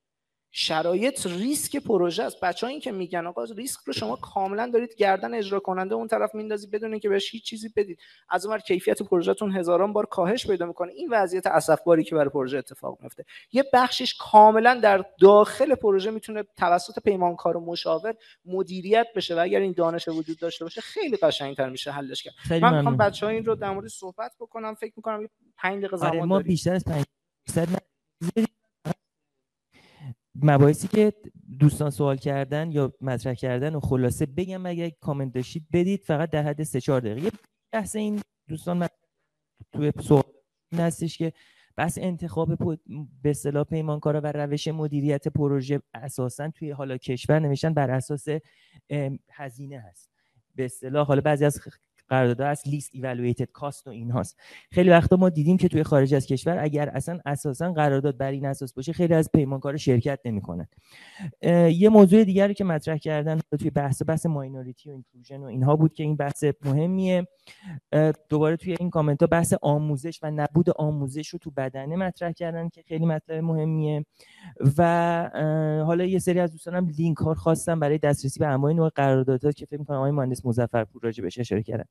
[0.57, 2.41] شرایط ریسک پروژه است.
[2.41, 6.35] بچه این که میگن آقا ریسک رو شما کاملا دارید گردن اجرا کننده اون طرف
[6.35, 7.99] میندازید بدون اینکه بهش هیچ چیزی بدید.
[8.29, 10.93] از اون کیفیت پروژهتون هزاران بار کاهش پیدا می‌کنه.
[10.93, 16.45] این وضعیت اسفباری که برای پروژه اتفاق میفته یه بخشش کاملا در داخل پروژه می‌تونه
[16.57, 21.69] توسط پیمانکار و مشاور مدیریت بشه و اگر این دانش وجود داشته باشه خیلی قشنگتر
[21.69, 22.63] میشه حلش کرد.
[22.63, 24.75] من می‌خوام بچه‌ها این رو در مورد صحبت بکنم.
[24.75, 27.05] فکر می‌کنم 5 دقیقه آره، زمان ما بیشتر از 5
[30.43, 31.13] مباحثی که
[31.61, 36.43] دوستان سوال کردن یا مطرح کردن و خلاصه بگم اگر کامنت داشتید بدید فقط در
[36.43, 37.31] حد 3 4 دقیقه.
[37.73, 38.89] بحث این دوستان
[39.73, 40.23] توی سوال
[40.75, 41.33] هستش که
[41.77, 42.59] بحث انتخاب
[43.23, 48.27] به اصطلاح پیمانکارا و روش مدیریت پروژه اساسا توی حالا کشور نوشتن بر اساس
[49.33, 50.11] هزینه هست.
[50.55, 51.61] به اصطلاح حالا بعضی از
[52.09, 54.39] قرارداد از لیست evaluated cost و اینهاست.
[54.73, 58.47] خیلی وقتا ما دیدیم که توی خارج از کشور اگر اصلا اساسا قرارداد بر این
[58.47, 60.67] اساس باشه خیلی از پیمانکار شرکت نمی‌کنن.
[61.71, 65.95] یه موضوع دیگری که مطرح کردن توی بحث بحث minority و inclusion و اینها بود
[65.95, 67.27] که این بحث مهمیه.
[68.29, 72.69] دوباره توی این کامنت ها بحث آموزش و نبود آموزش رو تو بدنه مطرح کردن
[72.69, 74.07] که خیلی مطلب مهمیه.
[74.79, 75.31] و
[75.87, 79.67] حالا یه سری از دوستانم لینک ها خواستم برای دسترسی به انواع نوع قراردادات که
[79.67, 81.85] فکر می‌کنم آقای مهندس مظفرپور راجع بهش اشاره کردن.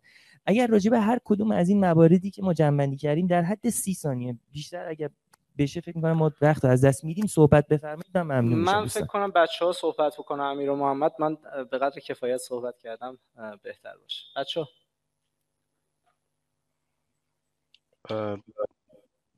[0.45, 3.93] اگر راجع به هر کدوم از این مواردی که ما جنبندی کردیم در حد سی
[3.93, 5.09] ثانیه بیشتر اگر
[5.57, 7.27] بشه فکر می‌کنم ما وقت از دست میدیم.
[7.27, 8.17] صحبت بفرمایید.
[8.17, 11.37] من ممنون من فکر کنم بچه ها صحبت بکنم امیر و محمد من
[11.71, 13.17] به قدر کفایت صحبت کردم
[13.63, 14.25] بهتر باشه.
[14.35, 14.67] بچه ها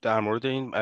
[0.02, 0.74] در مورد این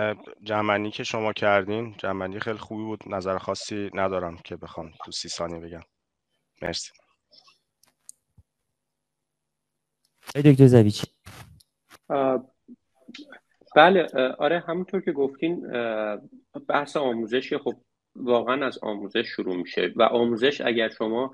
[0.43, 3.03] جمعنی که شما کردین جمعنی خیلی خوبی بود.
[3.07, 5.81] نظر خاصی ندارم که بخوام تو سی ثانیه بگم.
[6.61, 6.91] مرسی.
[10.41, 11.07] دکتر زویچی
[13.75, 14.07] بله
[14.39, 15.67] آره همونطور که گفتین
[16.67, 17.73] بحث آموزش خب
[18.15, 21.31] واقعا از آموزش شروع میشه و آموزش اگر شما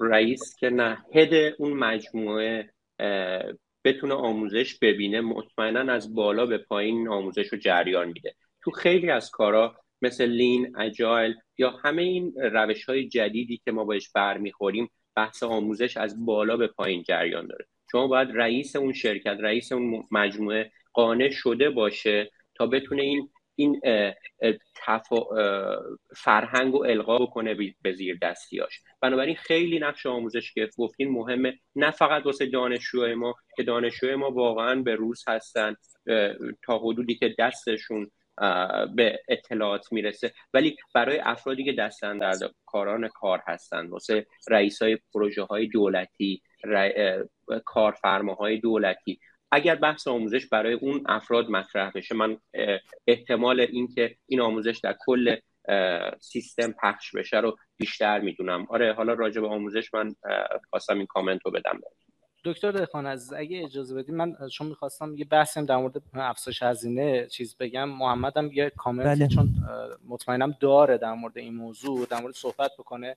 [0.00, 2.70] رئیس که نه هد اون مجموعه
[3.84, 8.34] بتونه آموزش ببینه مطمئنا از بالا به پایین آموزش رو جریان میده.
[8.62, 13.84] تو خیلی از کارا مثل لین اجایل یا همه این روش های جدیدی که ما
[13.84, 17.66] باش برمیخوریم بحث آموزش از بالا به پایین جریان داره.
[17.92, 23.80] شما باید رئیس اون شرکت رئیس اون مجموعه قانع شده باشه تا بتونه این این
[24.74, 25.26] تفا...
[26.16, 28.80] فرهنگ و القا بکنه به زیر دستیاش.
[29.00, 31.58] بنابراین خیلی نقش آموزش که گفتین مهمه.
[31.76, 35.76] نه فقط واسه دانشجوهای ما که دانشجوهای ما واقعا به روز هستن
[36.62, 38.10] تا حدودی که دستشون
[38.94, 40.32] به اطلاعات می‌رسه.
[40.54, 42.34] ولی برای افرادی که دستن در
[42.66, 46.42] کاران کار هستن واسه رئیس های پروژه های دولتی
[47.64, 49.20] کارفرماهای دولتی
[49.50, 52.38] اگر بحث آموزش برای اون افراد مطرح بشه من
[53.06, 55.36] احتمال اینکه این آموزش در کل
[56.20, 58.66] سیستم پخش بشه رو بیشتر می‌دونم.
[58.70, 60.14] آره حالا راجع به آموزش من
[60.70, 61.80] خواستم این کامنت رو بدم.
[62.46, 67.26] دکتر دهخان از اگه اجازه بدید من چون می‌خواستم یه بحثی در مورد افزایش هزینه
[67.26, 69.28] چیز بگم محمد هم یه کامنت بله.
[69.28, 69.48] چون
[70.08, 73.16] مطمئنم داره در مورد این موضوع در مورد صحبت بکنه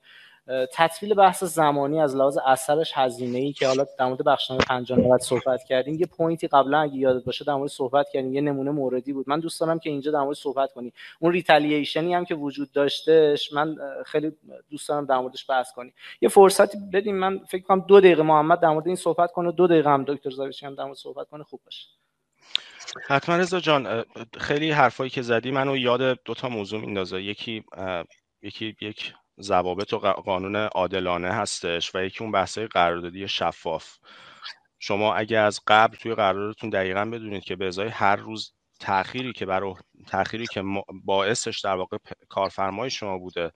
[0.74, 5.64] تطویل بحث زمانی از لحاظ اثرش هزینه ای که حالا در مورد بخشنامه 50 صحبت
[5.64, 9.30] کردیم یه پوینتی قبلا اگه یادت باشه در مورد صحبت کردیم یه نمونه موردی بود.
[9.30, 10.94] من دوست دارم که اینجا در مورد صحبت کنی.
[11.20, 13.76] اون ریتالییشنی هم که وجود داشتهش من
[14.06, 14.32] خیلی
[14.70, 15.94] دوست دارم در موردش بحث کنی.
[16.22, 19.68] یه فرصتی بدیم من فکر کنم دو دقیقه محمد در مورد این صحبت کنه دو
[19.68, 21.88] دقیقه هم دکتر زاویچی هم در مورد صحبت کنه خوب باشه.
[23.08, 24.06] حتما رضا جان
[24.38, 27.22] خیلی حرفایی که زدی منو یاد دو تا موضوع میندازه.
[27.22, 27.64] یکی
[28.42, 33.98] یکی یک ضوابط و قانون عادلانه هستش و یکی اون بحثای قراردادی شفاف.
[34.80, 39.46] شما اگه از قبل توی قراردادتون دقیقا بدونید که به ازای هر روز تأخیری که
[39.46, 39.74] برای
[40.08, 40.64] تأخیری که
[41.04, 41.98] باعثش در واقع
[42.30, 43.52] کارفرمای شما بوده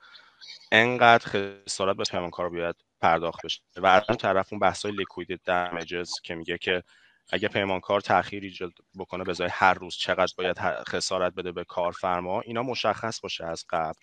[0.72, 1.26] انقدر
[1.68, 3.62] خسارت به پیمانکار بیاد پرداخت بشه.
[3.78, 6.84] و از اون طرف اون بحثای liquidated damages که میگه که
[7.32, 10.60] اگه پیمانکار تأخیر ایجاد بکنه به ازای هر روز چقدر باید
[10.90, 14.00] خسارت بده به کارفرما اینا مشخص باشه از قبل.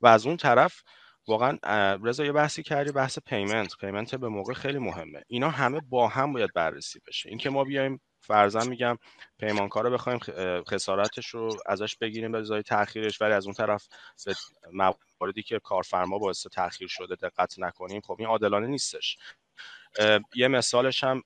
[0.00, 0.82] و از اون طرف
[1.28, 1.58] واقعا
[2.02, 3.76] رضا یه بحثی کردی بحث payment.
[3.80, 5.22] payment به موقع خیلی مهمه.
[5.26, 7.28] اینا همه با هم باید بررسی بشه.
[7.28, 8.98] اینکه ما بیایم فرضاً میگم
[9.38, 10.18] پیمانکار بخوایم
[10.64, 13.88] خسارتش رو ازش بگیریم به ازای تاخیرش ولی از اون طرف
[14.26, 14.34] به
[14.72, 19.18] مواردی که کارفرما باعث تاخیر شده دقت نکنیم خب این عادلانه نیستش.
[20.34, 21.22] یه مثالش هم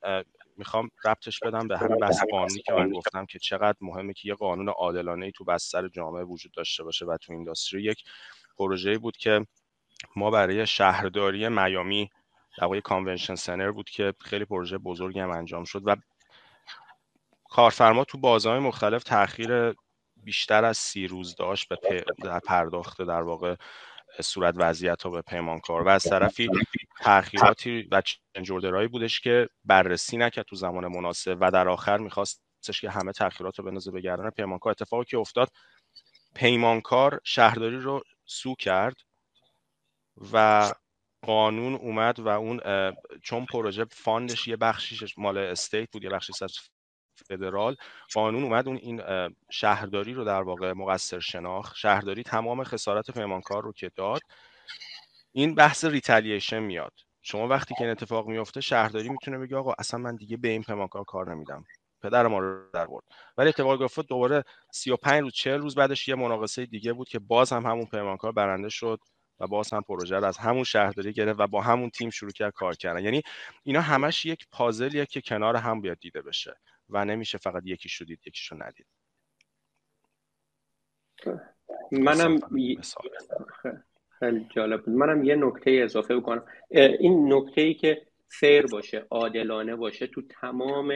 [0.57, 4.35] می‌خوام ربطش بدم به همین بحث قانونی که من گفتم که چقدر مهمه که یه
[4.35, 7.83] قانون عادلانه ای تو بستر جامعه وجود داشته باشه و تو اینداستری.
[7.83, 8.05] یک
[8.59, 9.47] پروژه‌ای بود که
[10.17, 12.11] ما برای شهرداری میامی
[12.59, 15.97] در واقع کانونشن سنر بود که خیلی پروژه بزرگی هم انجام شد و
[17.51, 19.75] کارفرما تو بازهای مختلف تاخیر
[20.17, 23.57] بیشتر از سی روز داشت به در پرداخت در واقع
[24.21, 26.49] صورت وضعیت ها به پیمانکار و از طرفی
[27.01, 28.03] تاخیراتی و
[28.35, 33.59] چنجوردرهایی بودش که بررسی نکرد تو زمان مناسب و در آخر میخواستش که همه تاخیرات
[33.59, 34.71] رو بندازه به گردن پیمانکار.
[34.71, 35.49] اتفاقی که افتاد
[36.35, 38.97] پیمانکار شهرداری رو سو کرد
[40.33, 40.71] و
[41.23, 42.61] قانون اومد و اون
[43.23, 46.53] چون پروژه fund ش یه بخشیش مال state بود یه بخشیش از
[47.29, 47.77] فدرال
[48.15, 49.03] قانون اومد اون این
[49.51, 51.77] شهرداری رو در واقع مقصر شناخت.
[51.77, 54.21] شهرداری تمام خسارت پیمانکار رو که داد
[55.33, 56.93] این بحث retaliation میاد.
[57.23, 60.63] شما وقتی که این اتفاق میفته شهرداری می‌تونه بگه آقا اصلا من دیگه به این
[60.63, 61.65] پیمانکار کار نمیدم.
[62.03, 63.05] پدر ما رو در برد.
[63.37, 67.53] ولی اتفاق افتاد دوباره 35 روز 40 روز بعدش یه مناقصه دیگه بود که باز
[67.53, 68.99] هم همون پیمانکار برنده شد.
[69.41, 72.53] و باز هم پروژه رو از همون شهرداری گرفت و با همون تیم شروع کرد
[72.53, 73.05] کار کردن.
[73.05, 73.23] یعنی
[73.63, 76.57] اینا همش یک پازلیه که کنار هم بیاد دیده بشه
[76.89, 78.87] و نمیشه فقط یکی شدید یکیشو ندید.
[81.93, 82.41] منم
[84.19, 84.95] خیلی جالب بود.
[84.95, 86.45] منم یه نکته اضافه بکنم.
[86.71, 90.93] این نکته ای که فیر باشه عادلانه باشه تو تمام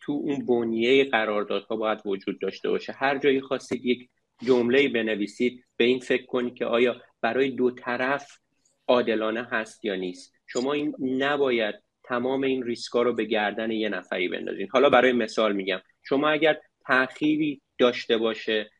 [0.00, 2.92] تو اون بنیه قراردادها باید وجود داشته باشه.
[2.92, 4.10] هر جایی خواستید یک
[4.42, 8.28] جمله بنویسید به این فکر کنید که آیا برای دو طرف
[8.88, 10.34] عادلانه هست یا نیست.
[10.46, 14.68] شما این نباید تمام این ریسکا رو به گردن یه نفری بندازین.
[14.70, 18.70] حالا برای مثال میگم شما اگر تأخیری داشته باشه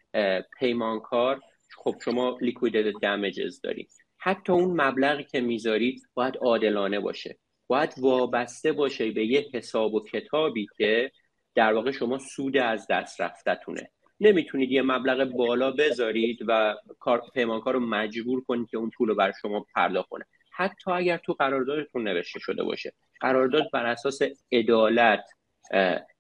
[0.59, 1.41] پیمانکار
[1.77, 7.39] خب شما لیکویدد دمیجز دارید حتی اون مبلغی که می‌ذارید باید عادلانه باشه.
[7.67, 11.11] باید وابسته باشه به یه حساب و کتابی که
[11.55, 13.91] در واقع شما سود از دست رفتتونه.
[14.21, 16.77] نمی‌تونید یه مبلغ بالا بذارید و
[17.35, 20.25] پیمانکار رو مجبور کنید که اون پول رو بر شما پرداخت کنه.
[20.53, 22.93] حتی اگر تو قراردادتون نوشته شده باشه.
[23.21, 24.19] قرارداد بر اساس
[24.53, 25.25] عدالت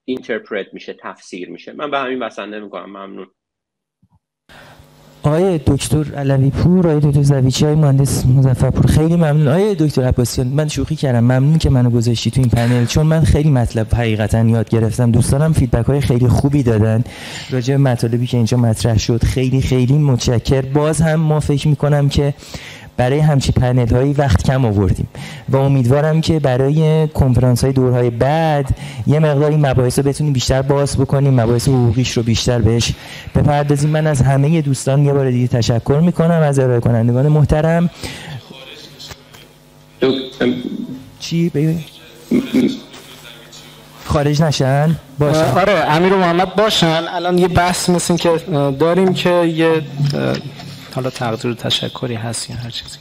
[0.04, 1.72] interpret میشه تفسیر میشه.
[1.72, 2.90] من به همین بسنده می‌کنم.
[2.90, 3.30] ممنون.
[5.28, 8.86] آقای دکتر علوی پور آقای دکتر زویچی های مهندس مظفرپور.
[8.86, 9.48] خیلی ممنون.
[9.48, 11.20] آقای دکتر عباسیان من شوخی کردم.
[11.20, 12.84] ممنون که منو گذاشتی تو این پنل.
[12.84, 15.10] چون من خیلی مطلب حقیقتا یاد گرفتم.
[15.10, 17.04] دوستانم feedback های خیلی خوبی دادن.
[17.50, 22.34] راجع مطالبی که اینجا مطرح شد خیلی خیلی متشکر باز هم ما فکر می‌کنم که
[22.98, 25.08] برای همچی پنل هایی وقت کم آوردیم
[25.48, 28.68] و امیدوارم که برای کنفرانس های دورهای بعد
[29.06, 32.92] یه مقدار این مباحث رو بتونیم بیشتر باز بکنیم مباحث حقوقیش رو بیشتر بهش
[33.34, 33.90] بپردازیم.
[33.90, 36.40] من از همه دوستان یه بار دیگه تشکر می‌کنم.
[36.42, 37.90] از ارائه کنندگان محترم.
[41.20, 41.84] چی؟ بگید
[44.04, 45.40] خارج نشن؟ باشن.
[45.40, 47.04] آره امیر و محمد باشن.
[47.14, 48.30] الان یه بحث مثل که
[48.78, 49.82] داریم که یه
[50.98, 52.98] حالا تقدیر تشکری هست یا هر چیزی؟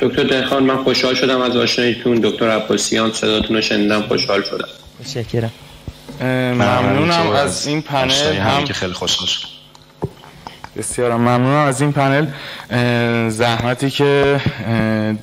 [0.00, 2.20] دکتر دهخان من خوشحال شدم از آشناییتون.
[2.20, 4.68] دکتر عباسیان صداتون رو شنیدم خوشحال شدم.
[5.00, 5.50] متشکرم.
[6.20, 8.10] ممنونم از این پنل.
[8.34, 9.48] هم که خیلی خوشحال شدم
[10.78, 11.66] بسیار ممنونم.
[11.66, 12.26] از این پنل
[13.30, 14.40] زحمتی که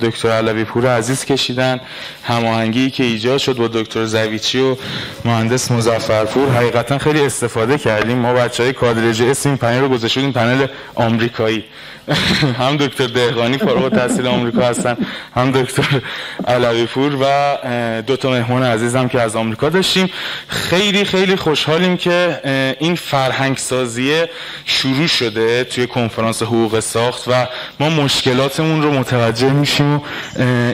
[0.00, 1.80] دکتر علوی پور عزیز کشیدن
[2.24, 4.76] هماهنگی که ایجاد شد با دکتر زویچی و
[5.24, 8.18] مهندس مزفرپور حقیقتا خیلی استفاده کردیم.
[8.18, 11.64] ما بچه های کادر اس این پنل رو گذاشتیم پنل آمریکایی.
[12.60, 14.96] هم دکتر دهقانی فارغ التحصیل آمریکا هستن
[15.36, 16.00] هم دکتر
[16.46, 17.56] علوی پور و
[18.02, 20.10] دو تا مهمان عزیزم که از آمریکا داشتیم.
[20.48, 22.40] خیلی خیلی خوشحالیم که
[22.80, 24.30] این فرهنگ سازیه
[24.64, 27.46] شروع شده توی کنفرانس حقوق ساخت و
[27.80, 30.00] ما مشکلاتمون رو متوجه میشیم و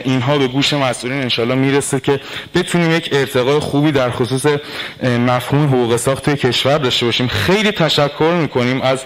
[0.03, 2.19] اینها به گوش مسئولین انشالله می‌رسه که
[2.55, 4.45] بتونیم یک ارتقای خوبی در خصوص
[5.03, 7.27] مفهوم حقوق ساخت توی کشور داشته باشیم.
[7.27, 8.99] خیلی تشکر می‌کنیم از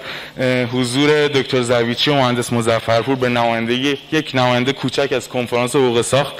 [0.73, 6.34] حضور دکتر زویچی مهندس مزفرپور به نمایندگی یک نماینده کوچک از کنفرانس حقوق ساخت.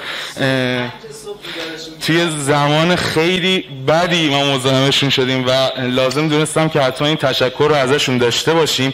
[2.01, 5.51] توی زمان خیلی بدی ما مزاحمشون شدیم و
[5.82, 8.93] لازم دونستم که حتما این تشکر رو ازشون داشته باشیم.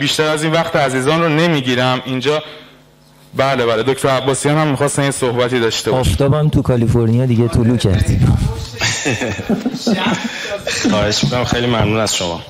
[0.00, 2.02] بیشتر از این وقت عزیزان رو نمی‌گیرم.
[2.04, 2.42] اینجا
[3.36, 3.82] بله بله.
[3.82, 8.06] دکتر عباسیان هم می‌خواستن یه صحبتی داشته باشه آفتابم تو کالیفرنیا دیگه طلوع کرد
[10.90, 11.44] خواهش می‌کنم.
[11.44, 12.40] خیلی ممنون از شما.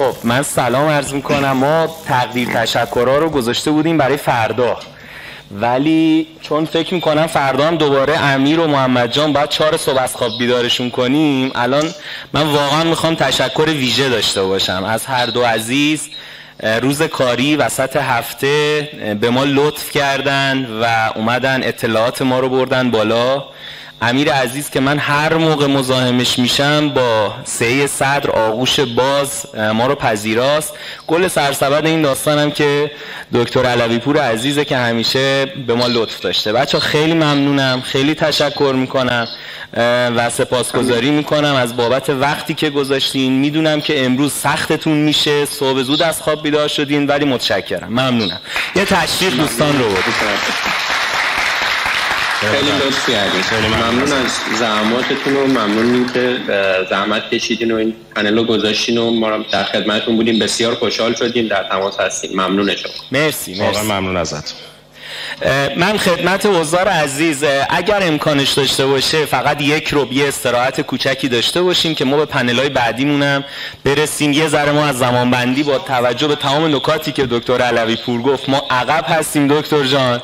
[0.00, 1.52] خب من سلام عرض می‌کنم.
[1.52, 4.76] ما تقدیر تشکرها رو گذاشته بودیم برای فردا.
[5.50, 10.16] ولی چون فکر می‌کنم فردا هم دوباره امیر و محمد جان باید چهار صبح از
[10.16, 11.94] خواب بیدارشون کنیم الان
[12.32, 14.84] من واقعا می‌خوام تشکر ویژه داشته باشم.
[14.84, 16.08] از هر دو عزیز
[16.82, 18.88] روز کاری وسط هفته
[19.20, 23.44] به ما لطف کردن و اومدن اطلاعات ما رو بردن بالا.
[24.02, 29.94] امیر عزیز که من هر موقع مزاحمش میشم با سه صدر آغوش باز ما رو
[29.94, 30.72] پذیراست.
[31.06, 32.90] گل سرسبد این داستانم که
[33.34, 36.52] دکتر علوی پور عزیزه که همیشه به ما لطف داشته.
[36.52, 39.28] بچه خیلی ممنونم خیلی تشکر می‌کنم
[40.16, 43.32] و سپاسگزاری می‌کنم از بابت وقتی که گذاشتین.
[43.32, 47.88] می‌دونم که امروز سختتون میشه صبح زود از خواب بیدار شدین ولی متشکرم.
[47.88, 48.40] ممنونم.
[48.76, 50.04] یه تشریف دوستان رو بود
[52.40, 54.12] خیلی لطف کردید خیلی ممنون.
[54.12, 56.36] از زحماتتون و ممنون که
[56.90, 60.38] زحمت کشیدین و این پنل رو گذاشتین و ما در خدمتتون بودیم.
[60.38, 62.30] بسیار خوشحال شدیم در تماس هستیم.
[62.32, 62.92] ممنون شما.
[63.12, 63.82] مرسی مرسی.
[63.82, 64.54] ممنون ازت
[65.76, 71.62] من خدمت وزار عزیز اگر امکانش داشته باشه فقط یک رو یه استراحت کوچکی داشته
[71.62, 73.44] باشیم که ما به پنل های بعدیمونم
[73.84, 74.32] برسیم.
[74.32, 78.22] یه ذره ما از زمان بندی با توجه به تمام نکاتی که دکتر علوی پور
[78.22, 80.20] گفت ما عقب هستیم دکتر جان.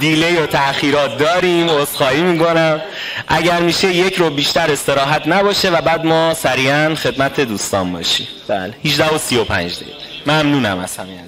[0.00, 2.80] دیلی و تأخیرات داریم عذرخواهی می‌کنم.
[3.28, 8.28] اگر میشه یک رو بیشتر استراحت نباشه و بعد ما سریعا خدمت دوستان باشیم.
[8.48, 9.92] بله 18 و 35 دقیقه.
[10.26, 11.18] ممنونم از همین